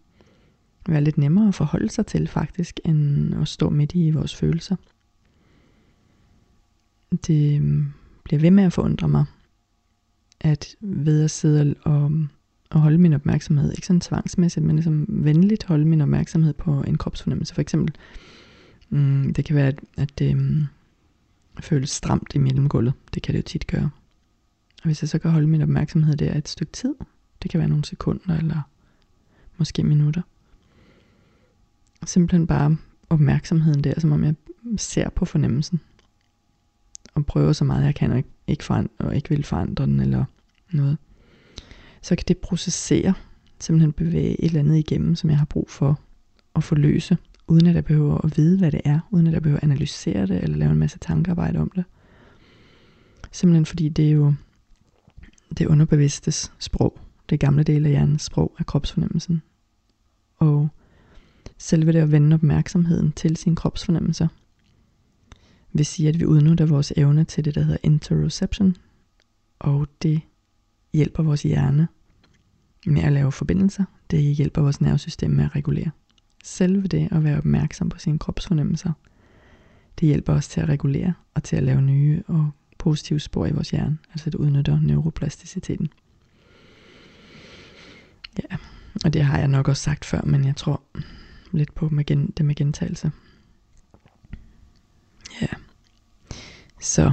[0.88, 4.76] være lidt nemmere at forholde sig til faktisk, end at stå midt i vores følelser.
[7.26, 7.92] Det øhm,
[8.24, 9.24] bliver ved med at forundre mig,
[10.40, 12.28] at ved at sidde og, øhm,
[12.70, 16.98] og holde min opmærksomhed, ikke sådan tvangsmæssigt, men ligesom venligt holde min opmærksomhed på en
[16.98, 17.55] kropsfornemmelse.
[17.55, 17.94] For eksempel,
[18.90, 20.68] mm, det kan være, at, at det
[21.61, 22.92] føles stramt i mellemgulvet.
[23.14, 23.90] Det kan det jo tit gøre.
[24.83, 26.95] Og hvis jeg så kan holde min opmærksomhed der et stykke tid,
[27.42, 28.61] det kan være nogle sekunder eller
[29.57, 30.23] måske minutter.
[32.07, 32.77] Simpelthen bare
[33.11, 34.35] opmærksomheden der, som om jeg
[34.77, 35.81] ser på fornemmelsen.
[37.14, 40.25] Og prøver så meget jeg kan, og ikke, forandre, og ikke vil forandre den eller
[40.73, 40.99] noget.
[42.03, 43.14] Så kan det processere,
[43.61, 46.01] simpelthen bevæge et eller andet igennem, som jeg har brug for
[46.57, 47.16] at forløse,
[47.49, 50.27] uden at jeg behøver at vide, hvad det er, uden at jeg behøver at analysere
[50.27, 51.85] det, eller lave en masse tankearbejde om det.
[53.33, 54.35] Simpelthen fordi det er jo
[55.58, 59.42] det underbevidstes sprog, det gamle del af hjernens sprog af kropsfornemmelsen.
[60.36, 60.68] Og
[61.58, 64.28] selve det at vende opmærksomheden til sine kropsfornemmelser,
[65.72, 68.76] vil sige, at vi udnytter vores evne til det, der hedder interoception,
[69.58, 70.20] og det
[70.92, 71.88] hjælper vores hjerne
[72.86, 73.84] med at lave forbindelser.
[74.10, 75.90] Det hjælper vores nervesystem med at regulere.
[76.44, 78.92] Selve det at være opmærksom på sine kropsfornemmelser,
[80.00, 82.50] det hjælper os til at regulere og til at lave nye og
[82.83, 83.99] positive spor i vores hjerne.
[84.11, 85.88] Altså det udnytter neuroplasticiteten.
[88.38, 88.57] Ja,
[89.05, 90.83] og det har jeg nok også sagt før, men jeg tror
[91.53, 93.12] lidt på det med gentagelse.
[95.40, 95.47] Ja.
[96.81, 97.12] Så,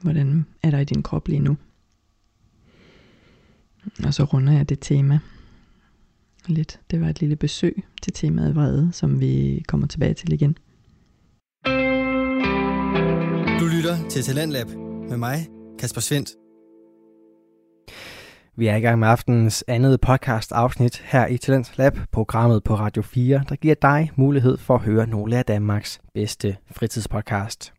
[0.00, 1.56] hvordan er der i din krop lige nu?
[4.04, 5.18] Og så runder jeg det tema
[6.46, 6.80] lidt.
[6.90, 10.56] Det var et lille besøg til temaet vrede, som vi kommer tilbage til igen.
[11.66, 11.97] Du
[13.88, 14.68] lytter til Talentlab
[15.08, 15.48] med mig,
[15.78, 16.30] Kasper Svendt.
[18.56, 22.74] Vi er i gang med aftenens andet podcast afsnit her i Talent Lab, programmet på
[22.74, 27.77] Radio 4, der giver dig mulighed for at høre nogle af Danmarks bedste fritidspodcast.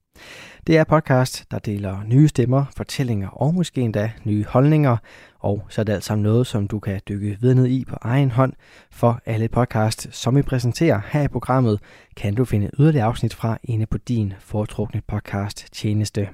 [0.67, 4.97] Det er podcast, der deler nye stemmer, fortællinger og måske endda nye holdninger,
[5.39, 7.95] og så er det alt sammen noget, som du kan dykke videre ned i på
[8.01, 8.53] egen hånd.
[8.91, 11.79] For alle podcast, som vi præsenterer her i programmet,
[12.15, 16.29] kan du finde yderligere afsnit fra inde på din foretrukne podcast tjeneste.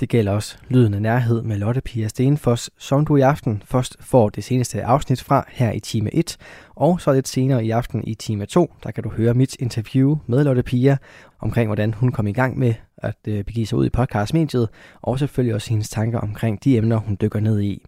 [0.00, 3.96] Det gælder også Lyden af Nærhed med Lotte Pia Stenfoss, som du i aften først
[4.00, 6.36] får det seneste afsnit fra her i time 1,
[6.74, 10.16] og så lidt senere i aften i time 2, der kan du høre mit interview
[10.26, 10.96] med Lotte Pia
[11.40, 14.68] omkring, hvordan hun kom i gang med at øh, begive sig ud i podcastmediet,
[15.02, 17.82] og selvfølgelig også hendes tanker omkring de emner, hun dykker ned i.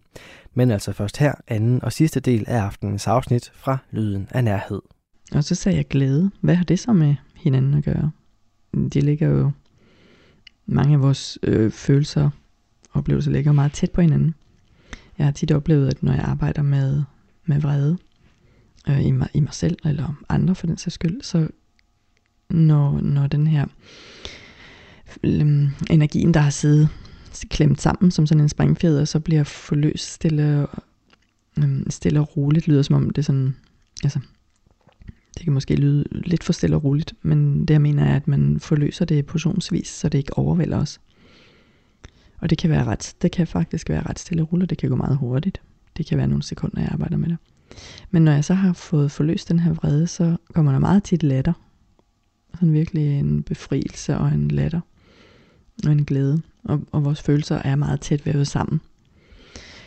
[0.53, 4.81] Men altså først her, anden og sidste del af aftenens afsnit fra Lyden af Nærhed.
[5.31, 6.31] Og så sagde jeg glæde.
[6.41, 8.11] Hvad har det så med hinanden at gøre?
[8.93, 9.51] De ligger jo
[10.69, 12.31] mange af vores øh, følelser og
[12.93, 14.35] oplevelser ligger meget tæt på hinanden.
[15.17, 17.03] Jeg har tit oplevet, at når jeg arbejder med,
[17.45, 17.97] med vrede
[18.89, 21.47] øh, i, mig, i mig selv, eller andre for den sags skyld, så
[22.49, 23.65] når, når den her
[25.23, 26.89] øh, energien, der har siddet
[27.49, 30.67] klemt sammen som sådan en springfjeder, så bliver forløst stille,
[31.57, 33.55] øh, stille og roligt, lyder som om det er sådan,
[34.03, 34.19] altså
[35.39, 38.27] det kan måske lyde lidt for stille og roligt, men det jeg mener er, at
[38.27, 40.99] man forløser det portionsvis, så det ikke overvælder os.
[42.37, 44.89] Og det kan være ret, det kan faktisk være ret stille og roligt, det kan
[44.89, 45.61] gå meget hurtigt.
[45.97, 47.37] Det kan være nogle sekunder, jeg arbejder med det.
[48.11, 51.23] Men når jeg så har fået forløst den her vrede, så kommer der meget tit
[51.23, 51.53] latter.
[52.53, 54.81] Sådan virkelig en befrielse og en latter.
[55.85, 56.41] Og en glæde.
[56.63, 58.81] Og, og vores følelser er meget tæt vævet sammen.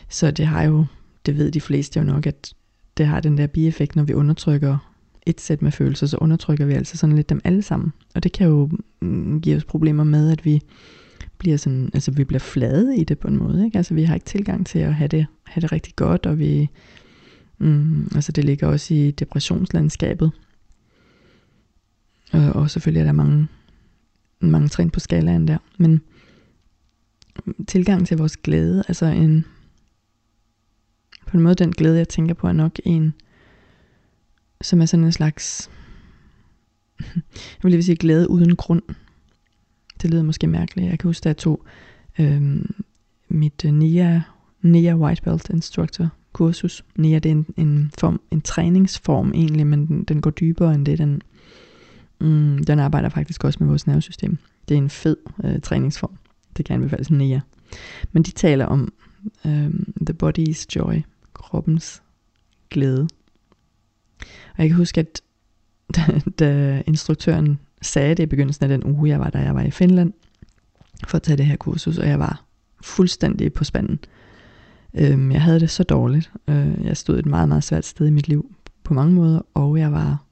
[0.09, 0.85] Så det har jo,
[1.27, 2.55] det ved de fleste jo nok, at
[2.97, 4.92] det har den der bieffekt, når vi undertrykker
[5.27, 7.93] et sæt med følelser, så undertrykker vi altså sådan lidt dem alle sammen.
[8.15, 10.63] Og det kan jo mm, give os problemer med, at vi
[11.39, 13.77] bliver sådan, altså vi bliver flade i det på en måde, ikke?
[13.77, 16.69] Altså vi har ikke tilgang til at have det, have det rigtig godt, og vi,
[17.59, 20.31] mm, altså det ligger også i depressionslandskabet.
[22.33, 23.49] Og, og selvfølgelig er der mange,
[24.41, 26.01] mange trin på skalaen der, men
[27.69, 29.45] tilgang til vores glæde, altså en,
[31.27, 33.15] på en måde den glæde, jeg tænker på, er nok en,
[34.63, 35.71] som er sådan en slags,
[37.01, 38.83] jeg vil lige sige glæde uden grund.
[40.03, 40.91] Det lyder måske mærkeligt.
[40.91, 41.65] Jeg kan huske, at jeg tog
[42.19, 42.75] øhm,
[43.29, 44.21] mit uh, NIA,
[44.63, 46.85] NIA White Belt Instructor kursus.
[46.97, 50.87] NIA det er en, en, form, en træningsform egentlig, men den, den går dybere end
[50.87, 50.99] det.
[50.99, 51.23] Den,
[52.21, 54.39] mm, den arbejder faktisk også med vores nervesystem.
[54.69, 56.19] Det er en fed øh, træningsform.
[56.57, 57.41] Det kan anbefales NIA.
[58.13, 58.93] Men de taler om
[59.47, 61.03] øhm, the body's joy,
[61.35, 62.03] kroppens
[62.71, 63.09] glæde.
[64.57, 65.21] Og jeg kan huske, at
[65.97, 69.63] da, da instruktøren sagde det i begyndelsen af den uge, jeg var der, jeg var
[69.63, 70.13] i Finland,
[71.09, 72.45] for at tage det her kursus, og jeg var
[72.83, 73.99] fuldstændig på spanden.
[74.95, 76.33] Øhm, jeg havde det så dårligt.
[76.49, 78.55] Øh, jeg stod et meget, meget svært sted i mit liv
[78.85, 80.25] på mange måder, og jeg var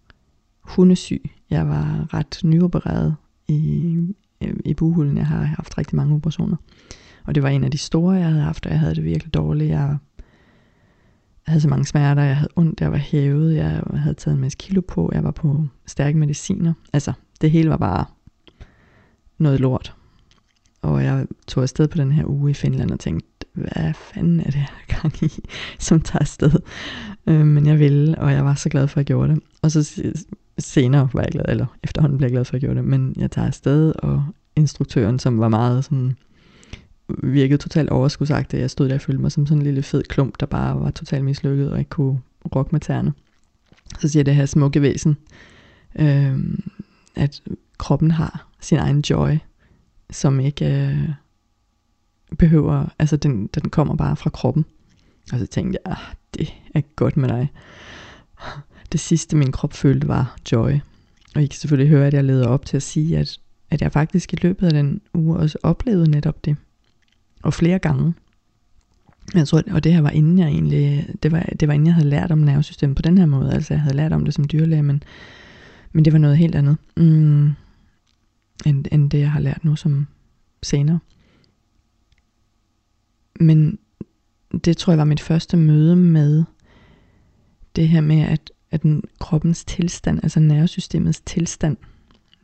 [0.61, 1.31] hundesyg.
[1.51, 3.17] Jeg var ret nyopereret
[3.49, 3.97] i,
[4.41, 5.17] øh, i buhulen.
[5.17, 6.57] Jeg har haft rigtig mange operationer.
[7.25, 9.35] Og det var en af de store, jeg havde haft, og jeg havde det virkelig
[9.35, 9.71] dårligt.
[9.71, 9.97] Jeg
[11.51, 14.41] jeg havde så mange smerter, jeg havde ondt, jeg var hævet, jeg havde taget en
[14.41, 16.73] masse kilo på, jeg var på stærke mediciner.
[16.93, 18.05] Altså, det hele var bare
[19.39, 19.95] noget lort.
[20.83, 24.45] Og jeg tog afsted på den her uge i Finland og tænkte, hvad fanden er
[24.45, 25.33] det her gang i,
[25.79, 26.53] som tager afsted?
[27.27, 29.43] Øh, men jeg ville, og jeg var så glad for, at jeg gjorde det.
[29.63, 30.03] Og så
[30.59, 32.89] senere var jeg glad, eller efterhånden blev jeg glad for, at jeg gjorde det.
[32.89, 34.25] Men jeg tager afsted, og
[34.57, 36.17] instruktøren, som var meget sådan
[37.23, 38.61] virkede totalt overskudsagtig.
[38.61, 40.91] Jeg stod der og følte mig som sådan en lille fed klump, der bare var
[40.91, 42.21] totalt mislykket og ikke kunne
[42.57, 43.13] rokke med tæerne.
[44.01, 45.17] Så siger det her smukke væsen,
[45.99, 46.39] øh,
[47.15, 47.43] at
[47.79, 49.31] kroppen har sin egen joy,
[50.11, 51.09] som ikke øh,
[52.39, 54.65] behøver, altså den, den kommer bare fra kroppen.
[55.33, 57.53] Og så tænkte jeg, ah, det er godt med dig.
[58.93, 60.73] Det sidste min krop følte var joy.
[61.35, 63.39] Og I kan selvfølgelig høre, at jeg leder op til at sige, at
[63.71, 66.57] at jeg faktisk i løbet af den uge også oplevede netop det.
[67.43, 68.15] Og flere gange.
[69.35, 71.95] Jeg tror, og det her var inden jeg egentlig, det var, det var inden jeg
[71.95, 73.55] havde lært om nervesystemet på den her måde.
[73.55, 75.03] Altså jeg havde lært om det som dyrlæge, men,
[75.93, 76.77] men det var noget helt andet.
[76.97, 77.53] Mm,
[78.67, 80.07] end, end det jeg har lært nu som
[80.63, 80.99] senere.
[83.41, 83.79] Men
[84.65, 86.45] det tror jeg var mit første møde med
[87.77, 91.77] det her med, at, at den kroppens tilstand, altså nervesystemets tilstand,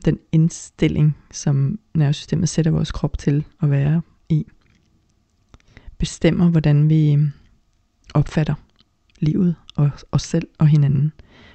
[0.05, 4.45] den indstilling, som nervesystemet sætter vores krop til at være i,
[5.97, 7.17] bestemmer, hvordan vi
[8.13, 8.55] opfatter
[9.19, 11.11] livet og os selv og hinanden.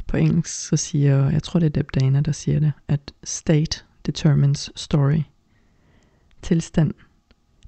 [0.06, 3.84] På engelsk så siger, jeg tror det er Deb Dana, der siger det, at state
[4.06, 5.20] determines story.
[6.42, 6.94] Tilstand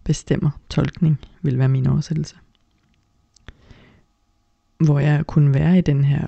[0.05, 2.37] bestemmer tolkning, vil være min oversættelse.
[4.85, 6.27] Hvor jeg kunne være i den her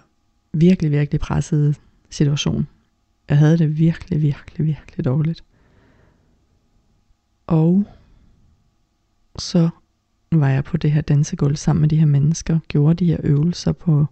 [0.53, 1.75] virkelig, virkelig pressede
[2.11, 2.67] situation.
[3.29, 5.45] Jeg havde det virkelig, virkelig, virkelig dårligt.
[7.47, 7.85] Og
[9.39, 9.69] så
[10.33, 13.73] var jeg på det her dansegulv sammen med de her mennesker, gjorde de her øvelser
[13.73, 14.07] på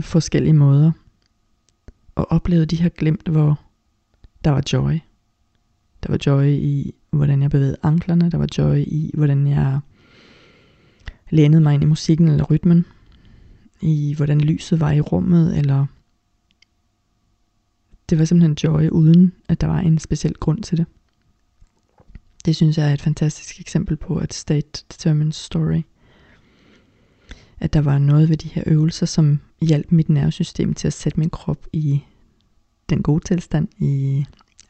[0.00, 0.92] forskellige måder,
[2.14, 3.60] og oplevede de her glemt, hvor
[4.44, 4.98] der var joy.
[6.02, 9.80] Der var joy i, hvordan jeg bevægede anklerne, der var joy i, hvordan jeg
[11.30, 12.86] lænede mig ind i musikken eller rytmen,
[13.80, 15.86] i hvordan lyset var i rummet, eller
[18.10, 20.86] det var simpelthen joy, uden at der var en speciel grund til det.
[22.44, 25.82] Det synes jeg er et fantastisk eksempel på, at state determines story.
[27.58, 31.20] At der var noget ved de her øvelser, som hjalp mit nervesystem til at sætte
[31.20, 32.00] min krop i
[32.90, 34.24] den gode tilstand, i,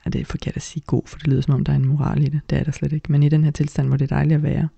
[0.05, 1.89] ja, det er forkert at sige god, for det lyder som om der er en
[1.89, 4.13] moral i det, det er der slet ikke, men i den her tilstand, hvor det
[4.13, 4.69] er dejligt at være,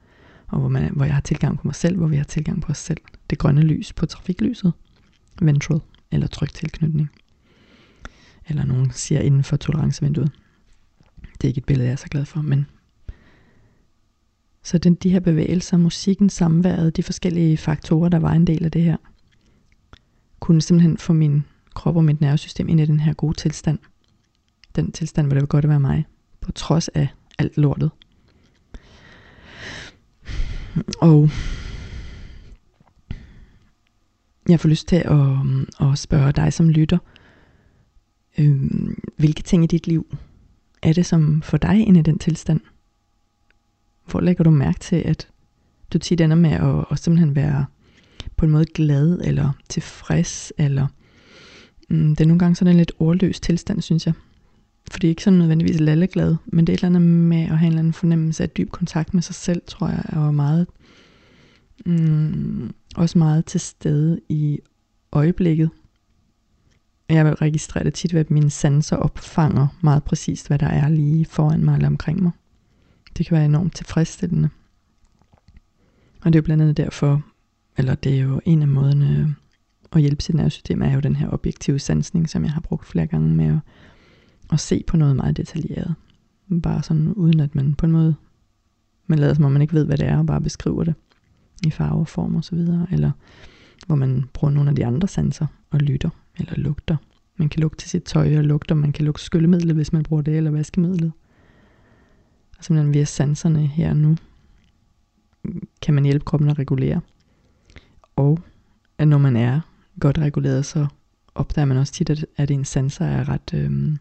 [0.47, 2.72] og hvor, man, hvor jeg har tilgang på mig selv, hvor vi har tilgang på
[2.72, 3.01] os selv.
[3.30, 4.72] Det grønne lys på trafiklyset,
[5.43, 5.80] ventral
[6.11, 7.11] eller tryktilknytning.
[8.49, 10.30] Eller nogen siger inden for tolerancevinduet.
[11.32, 12.66] Det er ikke et billede, jeg er så glad for, men
[14.62, 18.70] så den, de her bevægelser, musikken, samværet, de forskellige faktorer, der var en del af
[18.70, 18.96] det her,
[20.40, 21.44] kunne simpelthen få min
[21.74, 23.78] krop og mit nervesystem ind i den her gode tilstand.
[24.76, 26.06] Den tilstand, hvor det var godt at være mig,
[26.40, 27.08] på trods af
[27.38, 27.90] alt lortet.
[31.00, 31.30] Og
[34.48, 36.98] jeg får lyst til at, at spørge dig som lytter,
[38.38, 38.70] øh,
[39.16, 40.16] hvilke ting i dit liv
[40.82, 42.60] er det, som får dig ind i den tilstand?
[44.12, 45.28] Hvor lægger du mærke til, at
[45.92, 47.66] du tit ender med at, at simpelthen være
[48.36, 50.86] på en måde glad, eller tilfreds, eller
[51.90, 54.14] mm, det er nogle gange sådan en lidt ordløs tilstand, synes jeg.
[54.90, 57.72] Fordi ikke sådan nødvendigvis lalleglad, men det er et eller andet med at have en
[57.72, 60.66] eller anden fornemmelse af dyb kontakt med sig selv, tror jeg, og meget,
[61.86, 64.58] mm, også meget til stede i
[65.12, 65.70] øjeblikket.
[67.08, 70.88] Jeg vil registrere det tit ved, at mine sanser opfanger meget præcist, hvad der er
[70.88, 72.32] lige foran mig eller omkring mig.
[73.18, 74.48] Det kan være enormt tilfredsstillende.
[76.20, 77.22] Og det er jo blandt andet derfor,
[77.76, 79.28] eller det er jo en af måderne øh,
[79.92, 83.06] at hjælpe sit nervesystem, er jo den her objektive sansning, som jeg har brugt flere
[83.06, 83.58] gange med at,
[84.52, 85.94] at se på noget meget detaljeret.
[86.62, 88.14] Bare sådan uden at man på en måde,
[89.06, 90.94] man lader som om man ikke ved, hvad det er, og bare beskriver det
[91.66, 93.10] i farver, form og så videre, eller
[93.86, 96.96] hvor man bruger nogle af de andre sanser og lytter, eller lugter.
[97.36, 100.22] Man kan lugte til sit tøj og lugter, man kan lugte skyllemiddel, hvis man bruger
[100.22, 101.12] det, eller vaskemidlet
[102.62, 104.16] simpelthen via sanserne her nu,
[105.82, 107.00] kan man hjælpe kroppen at regulere.
[108.16, 108.40] Og
[108.98, 109.60] at når man er
[110.00, 110.86] godt reguleret, så
[111.34, 113.98] opdager man også tit, at, at ens sanser er ret øhm,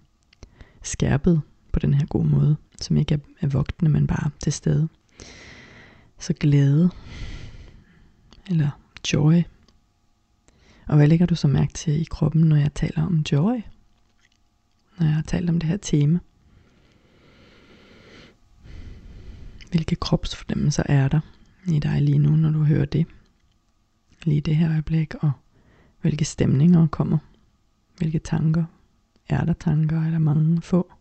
[0.84, 1.41] skærpet
[1.72, 4.88] på den her gode måde, som ikke er, er vogtende, men bare til stede.
[6.20, 6.89] Så glæde,
[8.49, 8.70] eller
[9.14, 9.41] joy.
[10.88, 13.62] Og hvad lægger du så mærke til i kroppen, når jeg taler om joy?
[14.99, 16.20] Når jeg har talt om det her tema.
[19.72, 21.20] Hvilke kropsfornemmelser er der
[21.68, 23.06] i dig lige nu, når du hører det?
[24.24, 25.32] Lige det her øjeblik, og
[26.02, 27.18] hvilke stemninger kommer?
[27.98, 28.64] Hvilke tanker?
[29.30, 30.02] Er der tanker?
[30.02, 30.92] Er der mange få?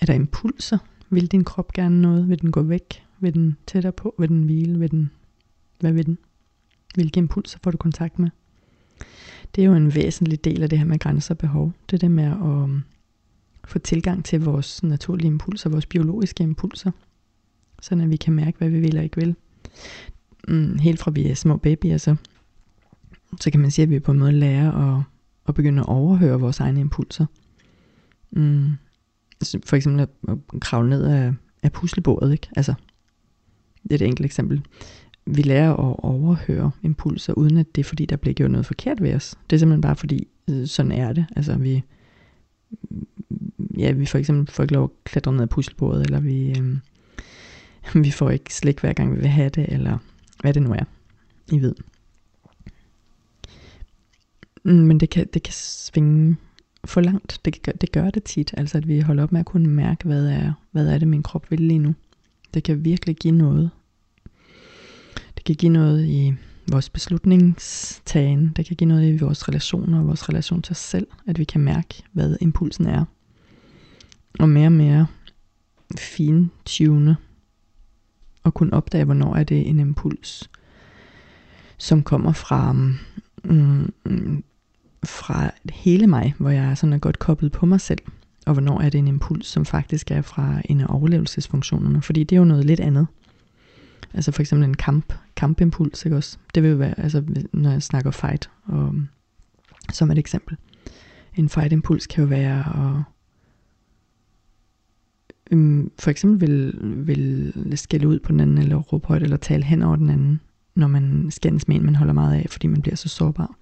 [0.00, 0.78] Er der impulser?
[1.10, 2.28] Vil din krop gerne noget?
[2.28, 3.04] Vil den gå væk?
[3.20, 4.14] Vil den tættere på?
[4.18, 4.78] Vil den hvile?
[4.78, 5.10] Vil den...
[5.80, 6.18] Hvad vil den?
[6.94, 8.30] Hvilke impulser får du kontakt med?
[9.54, 11.72] Det er jo en væsentlig del af det her med grænser og behov.
[11.90, 12.82] Det er det med at
[13.68, 16.90] få tilgang til vores naturlige impulser, vores biologiske impulser,
[17.82, 19.34] sådan at vi kan mærke, hvad vi vil og ikke vil.
[20.48, 22.16] Mm, helt fra vi er små babyer, så,
[23.40, 25.02] så kan man sige, at vi på en måde lærer at,
[25.48, 27.26] at begynde at overhøre vores egne impulser.
[28.30, 28.70] Mm,
[29.64, 32.48] for eksempel at, at kravle ned af, af puslebordet, ikke?
[32.56, 32.74] Altså,
[33.82, 34.62] det er et enkelt eksempel.
[35.26, 39.02] Vi lærer at overhøre impulser, uden at det er fordi, der bliver gjort noget forkert
[39.02, 39.34] ved os.
[39.50, 41.26] Det er simpelthen bare fordi, øh, sådan er det.
[41.36, 41.82] Altså, vi,
[43.78, 46.76] ja, vi for eksempel får ikke lov at klatre ned ad puslebordet, eller vi, øh,
[48.04, 49.98] vi får ikke slik hver gang vi vil have det, eller
[50.40, 50.84] hvad det nu er,
[51.52, 51.74] I ved.
[54.64, 56.36] Mm, men det kan, det kan svinge
[56.84, 57.40] for langt.
[57.44, 58.54] Det, gør, det gør det tit.
[58.56, 61.22] Altså at vi holder op med at kunne mærke, hvad er, hvad er det, min
[61.22, 61.94] krop vil lige nu.
[62.54, 63.70] Det kan virkelig give noget.
[65.36, 66.34] Det kan give noget i
[66.70, 68.52] vores beslutningstagen.
[68.56, 71.06] Det kan give noget i vores relationer og vores relation til os selv.
[71.26, 73.04] At vi kan mærke, hvad impulsen er.
[74.38, 75.06] Og mere og mere
[75.98, 77.16] fintune
[78.42, 80.50] Og kunne opdage, hvornår er det en impuls,
[81.78, 82.72] som kommer fra
[83.44, 83.92] mm,
[85.04, 88.02] fra hele mig, hvor jeg sådan er godt koblet på mig selv,
[88.46, 92.36] og hvornår er det en impuls, som faktisk er fra en af overlevelsesfunktionerne, fordi det
[92.36, 93.06] er jo noget lidt andet.
[94.14, 96.38] Altså for eksempel en kamp, kampimpuls, ikke også?
[96.54, 98.94] Det vil jo være, altså når jeg snakker fight, og,
[99.92, 100.56] som et eksempel.
[101.34, 103.02] En fight-impuls kan jo være at
[105.50, 106.40] øhm, for eksempel
[107.06, 110.10] vil, vil skælde ud på den anden, eller råbe højt, eller tale hen over den
[110.10, 110.40] anden,
[110.74, 113.54] når man skændes med en, man holder meget af, fordi man bliver så sårbar.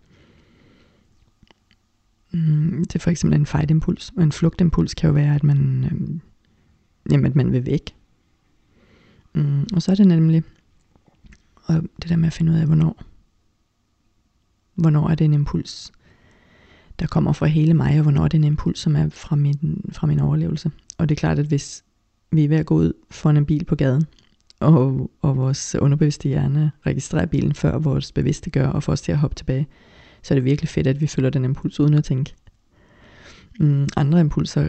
[2.33, 4.13] Mm, det er for eksempel en fight-impuls.
[4.17, 6.21] Og en flugtimpuls kan jo være, at man, øhm,
[7.11, 7.95] jamen, at man vil væk.
[9.35, 10.45] Mm, og så er det nemlig
[11.67, 13.03] og det der med at finde ud af, hvornår.
[14.75, 15.93] Hvornår er det en impuls,
[16.99, 19.85] der kommer fra hele mig, og hvornår er det en impuls, som er fra min,
[19.93, 20.71] fra min overlevelse.
[20.99, 21.85] Og det er klart, at hvis
[22.31, 24.07] vi er ved at gå ud foran en bil på gaden,
[24.61, 29.13] og, og vores underbevidste hjerne registrerer bilen, før vores bevidste gør, og får os til
[29.13, 29.67] at hoppe tilbage,
[30.23, 32.35] så er det virkelig fedt, at vi følger den impuls uden at tænke.
[33.61, 34.69] Mm, andre impulser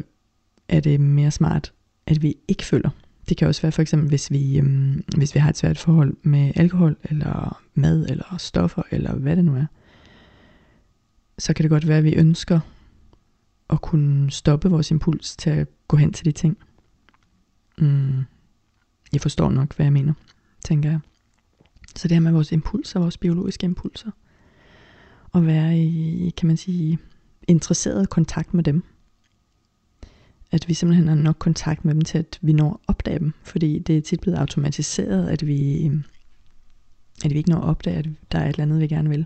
[0.70, 1.74] er det mere smart,
[2.08, 2.90] at vi ikke følger.
[3.30, 6.18] Det kan også være for eksempel, hvis vi, øhm, hvis vi har et svært forhold
[6.22, 9.66] med alkohol, eller mad, eller stoffer, eller hvad det nu er.
[11.38, 12.60] Så kan det godt være, at vi ønsker
[13.70, 16.58] at kunne stoppe vores impuls til at gå hen til de ting.
[17.78, 18.24] Mm,
[19.14, 20.14] jeg forstår nok, hvad jeg mener,
[20.66, 21.00] tænker jeg.
[21.96, 24.12] Så det her med vores impulser, vores biologiske impulser,
[25.32, 27.00] Og være i, kan man sige,
[27.48, 28.84] interesseret kontakt med dem.
[30.52, 33.34] At vi simpelthen har nok kontakt med dem til, at vi når at opdage dem.
[33.44, 35.92] Fordi det er tit blevet automatiseret, at vi,
[37.26, 39.26] at vi ikke når at opdage, at der er et eller andet, vi gerne vil.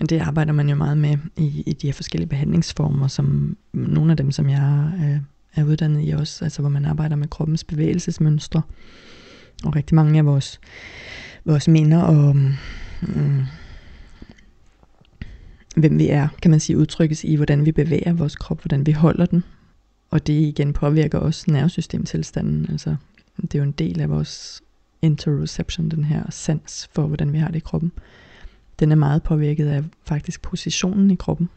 [0.00, 4.16] Det arbejder man jo meget med i, i de her forskellige behandlingsformer, som nogle af
[4.16, 5.20] dem, som jeg er,
[5.54, 8.62] er uddannet i også, altså hvor man arbejder med kroppens bevægelsesmønstre.
[9.64, 10.60] Og rigtig mange af vores,
[11.44, 13.42] vores minder og mm,
[15.76, 18.92] hvem vi er, kan man sige, udtrykkes i, hvordan vi bevæger vores krop, hvordan vi
[18.92, 19.44] holder den.
[20.10, 22.66] Og det igen påvirker også nervesystemtilstanden.
[22.70, 22.96] Altså,
[23.42, 24.62] det er jo en del af vores
[25.02, 27.92] interoception, den her sans for, hvordan vi har det i kroppen.
[28.78, 31.48] Den er meget påvirket af faktisk positionen i kroppen.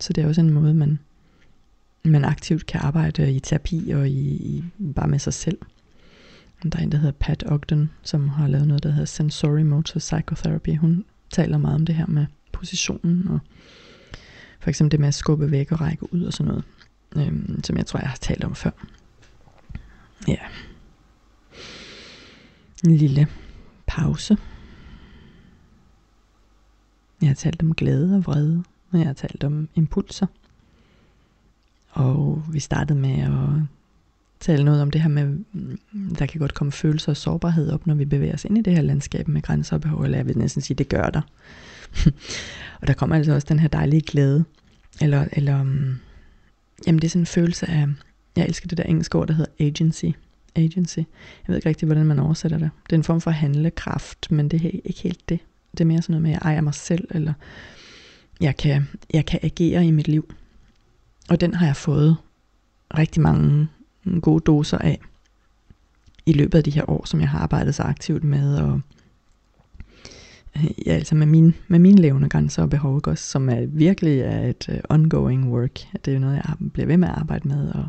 [0.00, 0.98] Så det er også en måde, man,
[2.04, 4.64] man aktivt kan arbejde i terapi og i, i
[4.94, 5.58] bare med sig selv.
[6.62, 9.98] Der er en, der hedder Pat Ogden, som har lavet noget, der hedder Sensory Motor
[9.98, 10.78] Psychotherapy.
[10.78, 13.38] Hun taler meget om det her med positionen, og
[14.60, 16.64] for eksempel det med at skubbe væk og række ud og sådan noget,
[17.16, 18.70] øhm, som jeg tror, jeg har talt om før.
[20.28, 20.38] Ja.
[22.84, 23.26] En lille
[23.86, 24.36] pause.
[27.22, 30.26] Jeg har talt om glæde og vrede, og jeg har talt om impulser.
[31.90, 33.66] Og vi startede med at
[34.40, 35.78] tale noget om det her med, mm,
[36.18, 38.72] der kan godt komme følelser og sårbarhed op, når vi bevæger os ind i det
[38.72, 41.20] her landskab med grænser og behov, eller jeg vil næsten sige, det gør der.
[42.80, 44.44] og der kommer altså også den her dejlige glæde,
[45.00, 45.94] eller, eller mm,
[46.86, 47.88] jamen det er sådan en følelse af,
[48.36, 50.04] jeg elsker det der engelske ord, der hedder agency.
[50.54, 50.98] Agency.
[50.98, 51.06] Jeg
[51.48, 52.70] ved ikke rigtig, hvordan man oversætter det.
[52.84, 55.38] Det er en form for handlekraft, men det er ikke helt det.
[55.72, 57.32] Det er mere sådan noget med, at jeg ejer mig selv, eller
[58.40, 60.34] jeg kan, jeg kan agere i mit liv.
[61.28, 62.16] Og den har jeg fået
[62.98, 63.68] rigtig mange
[64.20, 65.00] gode doser af
[66.26, 68.80] i løbet af de her år, som jeg har arbejdet så aktivt med, og
[70.56, 74.20] øh, ja, altså med, min, med mine levende grænser og behov, også, som er virkelig
[74.20, 75.78] er et uh, ongoing work.
[75.92, 77.88] Det er jo noget, jeg bliver ved med at arbejde med, og,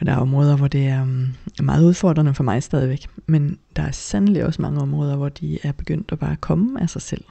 [0.00, 1.28] og der er områder, hvor det er mm,
[1.62, 3.06] meget udfordrende for mig stadigvæk.
[3.26, 6.90] Men der er sandelig også mange områder, hvor de er begyndt at bare komme af
[6.90, 7.24] sig selv.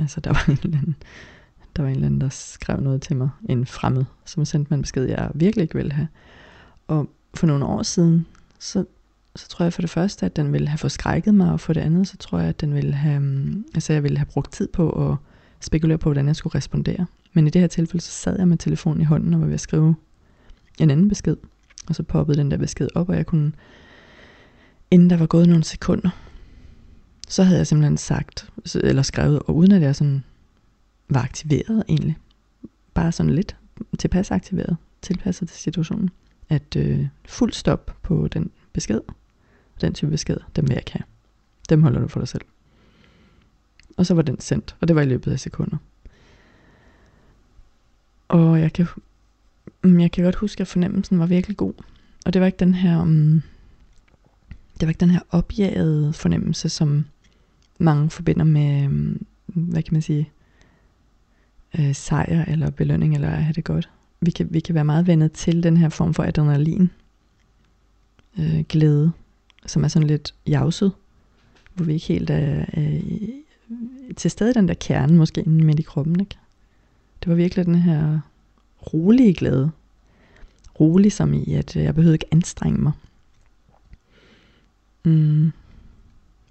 [0.00, 0.96] Altså der var en eller anden,
[1.76, 4.76] der var en eller anden, der skrev noget til mig, en fremmed, som sendte mig
[4.76, 6.08] en besked, jeg virkelig ikke ville have.
[6.88, 8.26] Og for nogle år siden,
[8.58, 8.84] så
[9.36, 11.80] så tror jeg for det første, at den ville have forskrækket mig, og for det
[11.80, 14.68] andet, så tror jeg, at den ville have, mm, altså jeg ville have brugt tid
[14.68, 15.16] på at
[15.60, 17.06] spekulere på, hvordan jeg skulle respondere.
[17.32, 19.54] Men i det her tilfælde, så sad jeg med telefonen i hånden og var ved
[19.54, 19.94] at skrive
[20.80, 21.36] en anden besked.
[21.88, 23.52] Og så poppede den der besked op, og jeg kunne,
[24.90, 26.10] inden der var gået nogle sekunder,
[27.28, 30.24] så havde jeg simpelthen sagt, eller skrevet, og uden at jeg sådan
[31.08, 32.16] var aktiveret egentlig,
[32.94, 33.56] bare sådan lidt
[33.98, 36.10] tilpas aktiveret, tilpasset til situationen,
[36.48, 39.00] at øh, fuld stop på den besked,
[39.80, 41.04] den type besked, dem vil jeg ikke have.
[41.68, 42.44] Dem holder du for dig selv.
[43.96, 45.76] Og så var den sendt, og det var i løbet af sekunder.
[48.28, 48.86] Og jeg kan,
[49.84, 51.72] Mm, jeg kan godt huske, at fornemmelsen var virkelig god.
[52.26, 53.42] Og det var ikke den her, um,
[54.80, 57.04] det var ikke den her opjagede fornemmelse, som
[57.78, 60.30] mange forbinder med, um, hvad kan man sige,
[61.78, 63.90] øh, sejr eller belønning, eller at have det godt.
[64.20, 66.90] Vi kan, vi kan være meget vendet til den her form for adrenalin,
[68.38, 69.12] øh, glæde,
[69.66, 70.92] som er sådan lidt javset,
[71.74, 73.00] hvor vi ikke helt er, er
[74.16, 76.20] til stede den der kerne, måske midt i kroppen.
[76.20, 76.36] Ikke?
[77.20, 78.20] Det var virkelig den her
[78.82, 79.70] rolige glæde.
[80.80, 82.92] Rolig som i, at øh, jeg behøvede ikke anstrenge mig.
[85.04, 85.52] Mm.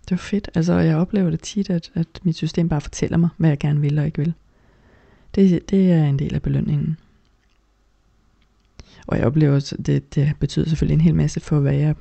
[0.03, 0.49] Det var fedt.
[0.55, 3.81] Altså, jeg oplever det tit, at, at mit system bare fortæller mig, hvad jeg gerne
[3.81, 4.33] vil og ikke vil.
[5.35, 6.97] Det, det er en del af belønningen.
[9.07, 11.95] Og jeg oplever, at det, det betyder selvfølgelig en hel masse for, hvad jeg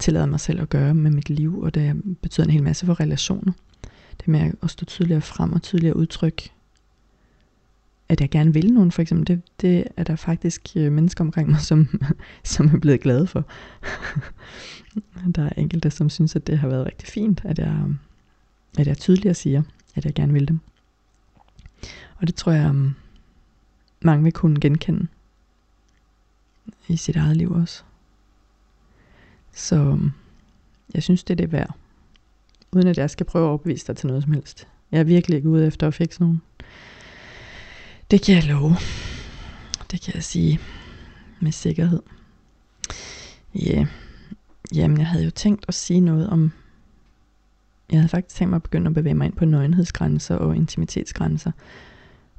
[0.00, 3.00] tillader mig selv at gøre med mit liv, og det betyder en hel masse for
[3.00, 3.52] relationer.
[4.18, 6.50] Det med at stå tydeligere frem og tydeligere udtryk,
[8.10, 11.50] at jeg gerne vil nogen for eksempel, det, det er der faktisk øh, mennesker omkring
[11.50, 11.88] mig, som,
[12.44, 13.44] som er blevet glade for.
[15.34, 17.84] der er enkelte, som synes, at det har været rigtig fint, at jeg,
[18.78, 19.62] at jeg tydeligere siger,
[19.94, 20.60] at jeg gerne vil dem.
[22.16, 22.94] Og det tror jeg, mm,
[24.02, 25.06] mange vil kunne genkende
[26.88, 27.82] i sit eget liv også.
[29.52, 30.10] Så mm,
[30.94, 31.74] jeg synes, det er det værd.
[32.72, 34.68] Uden at jeg skal prøve at overbevise dig til noget som helst.
[34.92, 36.42] Jeg er virkelig ikke ude efter at fikse nogen.
[38.10, 38.76] Det kan jeg love.
[39.90, 40.60] Det kan jeg sige
[41.40, 42.02] med sikkerhed.
[43.54, 43.86] Ja, yeah.
[44.74, 46.52] jamen jeg havde jo tænkt at sige noget om
[47.90, 51.52] jeg havde faktisk tænkt mig at begynde at bevæge mig ind på nøgenhedsgrænser og intimitetsgrænser.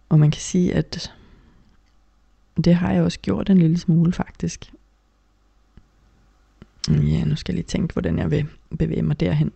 [0.09, 1.11] Og man kan sige, at
[2.63, 4.73] det har jeg også gjort en lille smule faktisk.
[6.89, 8.47] Ja, nu skal jeg lige tænke, hvordan jeg vil
[8.77, 9.51] bevæge mig derhen.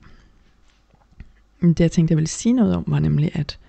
[1.61, 3.59] Det jeg tænkte, jeg ville sige noget om, var nemlig, at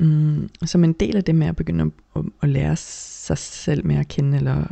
[0.00, 3.86] mm, som en del af det med at begynde at, at, at lære sig selv
[3.86, 4.64] mere at kende, eller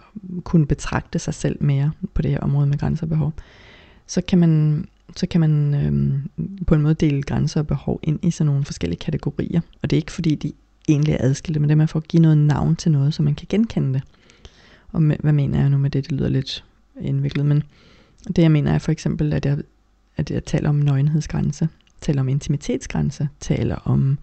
[0.45, 3.33] kunne betragte sig selv mere på det her område med grænser og behov,
[4.07, 4.85] så kan man
[5.17, 6.31] så kan man øhm,
[6.67, 9.61] på en måde dele grænser og behov ind i sådan nogle forskellige kategorier.
[9.83, 10.53] Og det er ikke fordi, de
[10.89, 13.23] egentlig er adskilte, men det er med for at give noget navn til noget, så
[13.23, 14.03] man kan genkende det.
[14.93, 16.05] Og med, hvad mener jeg nu med det?
[16.05, 16.65] Det lyder lidt
[17.01, 17.63] indviklet, men
[18.27, 19.59] det jeg mener er for eksempel, at jeg,
[20.17, 21.69] at jeg taler om nøgenhedsgrænse,
[22.01, 24.19] taler om intimitetsgrænse, taler om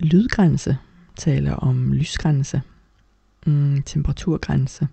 [0.00, 0.76] lydgrænse,
[1.16, 2.62] taler om lysgrænse,
[3.46, 4.88] mm, temperaturgrænse,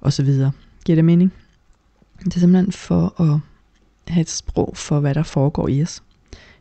[0.00, 0.52] og så videre.
[0.84, 1.32] Giver det mening?
[2.24, 3.40] Det er simpelthen for at
[4.08, 6.02] have et sprog for, hvad der foregår i os.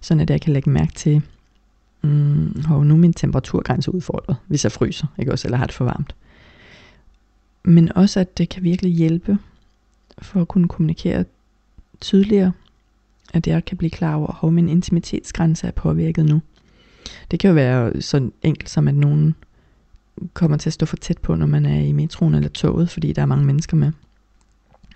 [0.02, 1.22] Sådan at jeg kan lægge mærke til,
[2.02, 5.76] mm, hov, nu er min temperaturgrænse udfordret, hvis jeg fryser, ikke også, eller har det
[5.76, 6.16] for varmt.
[7.64, 9.38] Men også, at det kan virkelig hjælpe
[10.22, 11.26] for at kunne kommunikere
[12.02, 12.52] tydeligere,
[13.34, 16.42] at jeg kan blive klar over, hvor min intimitetsgrænse er påvirket nu.
[17.32, 19.36] Det kan jo være så enkelt som, at nogen
[20.34, 23.14] kommer til at stå for tæt på, når man er i metroen eller toget, fordi
[23.14, 23.92] der er mange mennesker med.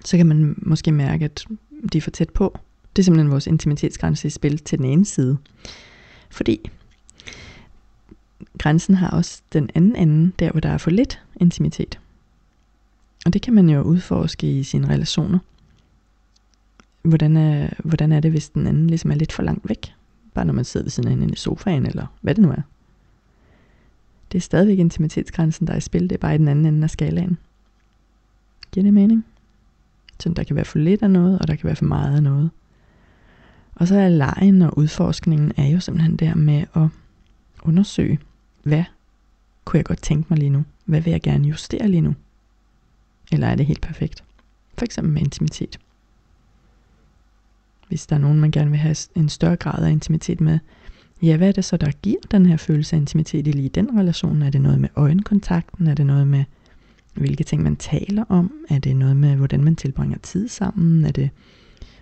[0.06, 1.46] Så kan man måske mærke, at
[1.94, 2.58] de er for tæt på.
[2.96, 5.38] Det er simpelthen vores intimitetsgrænse i spil til den ene side.
[6.30, 6.70] Fordi
[8.58, 12.00] grænsen har også den anden ende, der hvor der er for lidt intimitet.
[13.26, 15.40] Og det kan man jo udforske i sine relationer.
[17.02, 19.94] Hvordan er, hvordan er det, hvis den anden ligesom er lidt for langt væk?
[20.34, 22.62] Bare når man sidder ved siden af hinanden i sofaen, eller hvad det nu er.
[24.32, 26.02] Det er stadigvæk intimitetsgrænsen, der er i spil.
[26.02, 27.38] Det er bare i den anden ende af skalaen.
[28.72, 29.26] Giver det mening?
[30.20, 32.24] Så der kan være for lidt af noget, og der kan være for meget af
[32.24, 32.50] noget.
[33.76, 36.88] Og så er lejen og udforskningen er jo simpelthen der med at
[37.64, 38.20] undersøge,
[38.64, 38.84] hvad
[39.66, 40.64] kunne jeg godt tænke mig lige nu?
[40.86, 42.16] Hvad vil jeg gerne justere lige nu?
[43.32, 44.24] Eller er det helt perfekt?
[44.78, 45.80] For eksempel med intimitet.
[47.90, 50.60] Hvis der er nogen, man gerne vil have en større grad af intimitet med,
[51.22, 54.00] ja, hvad er det så, der giver den her følelse af intimitet i lige den
[54.00, 54.42] relation?
[54.42, 55.88] Er det noget med øjenkontakten?
[55.88, 56.44] Er det noget med,
[57.14, 58.52] hvilke ting man taler om?
[58.70, 61.06] Er det noget med, hvordan man tilbringer tid sammen?
[61.06, 61.30] Er det,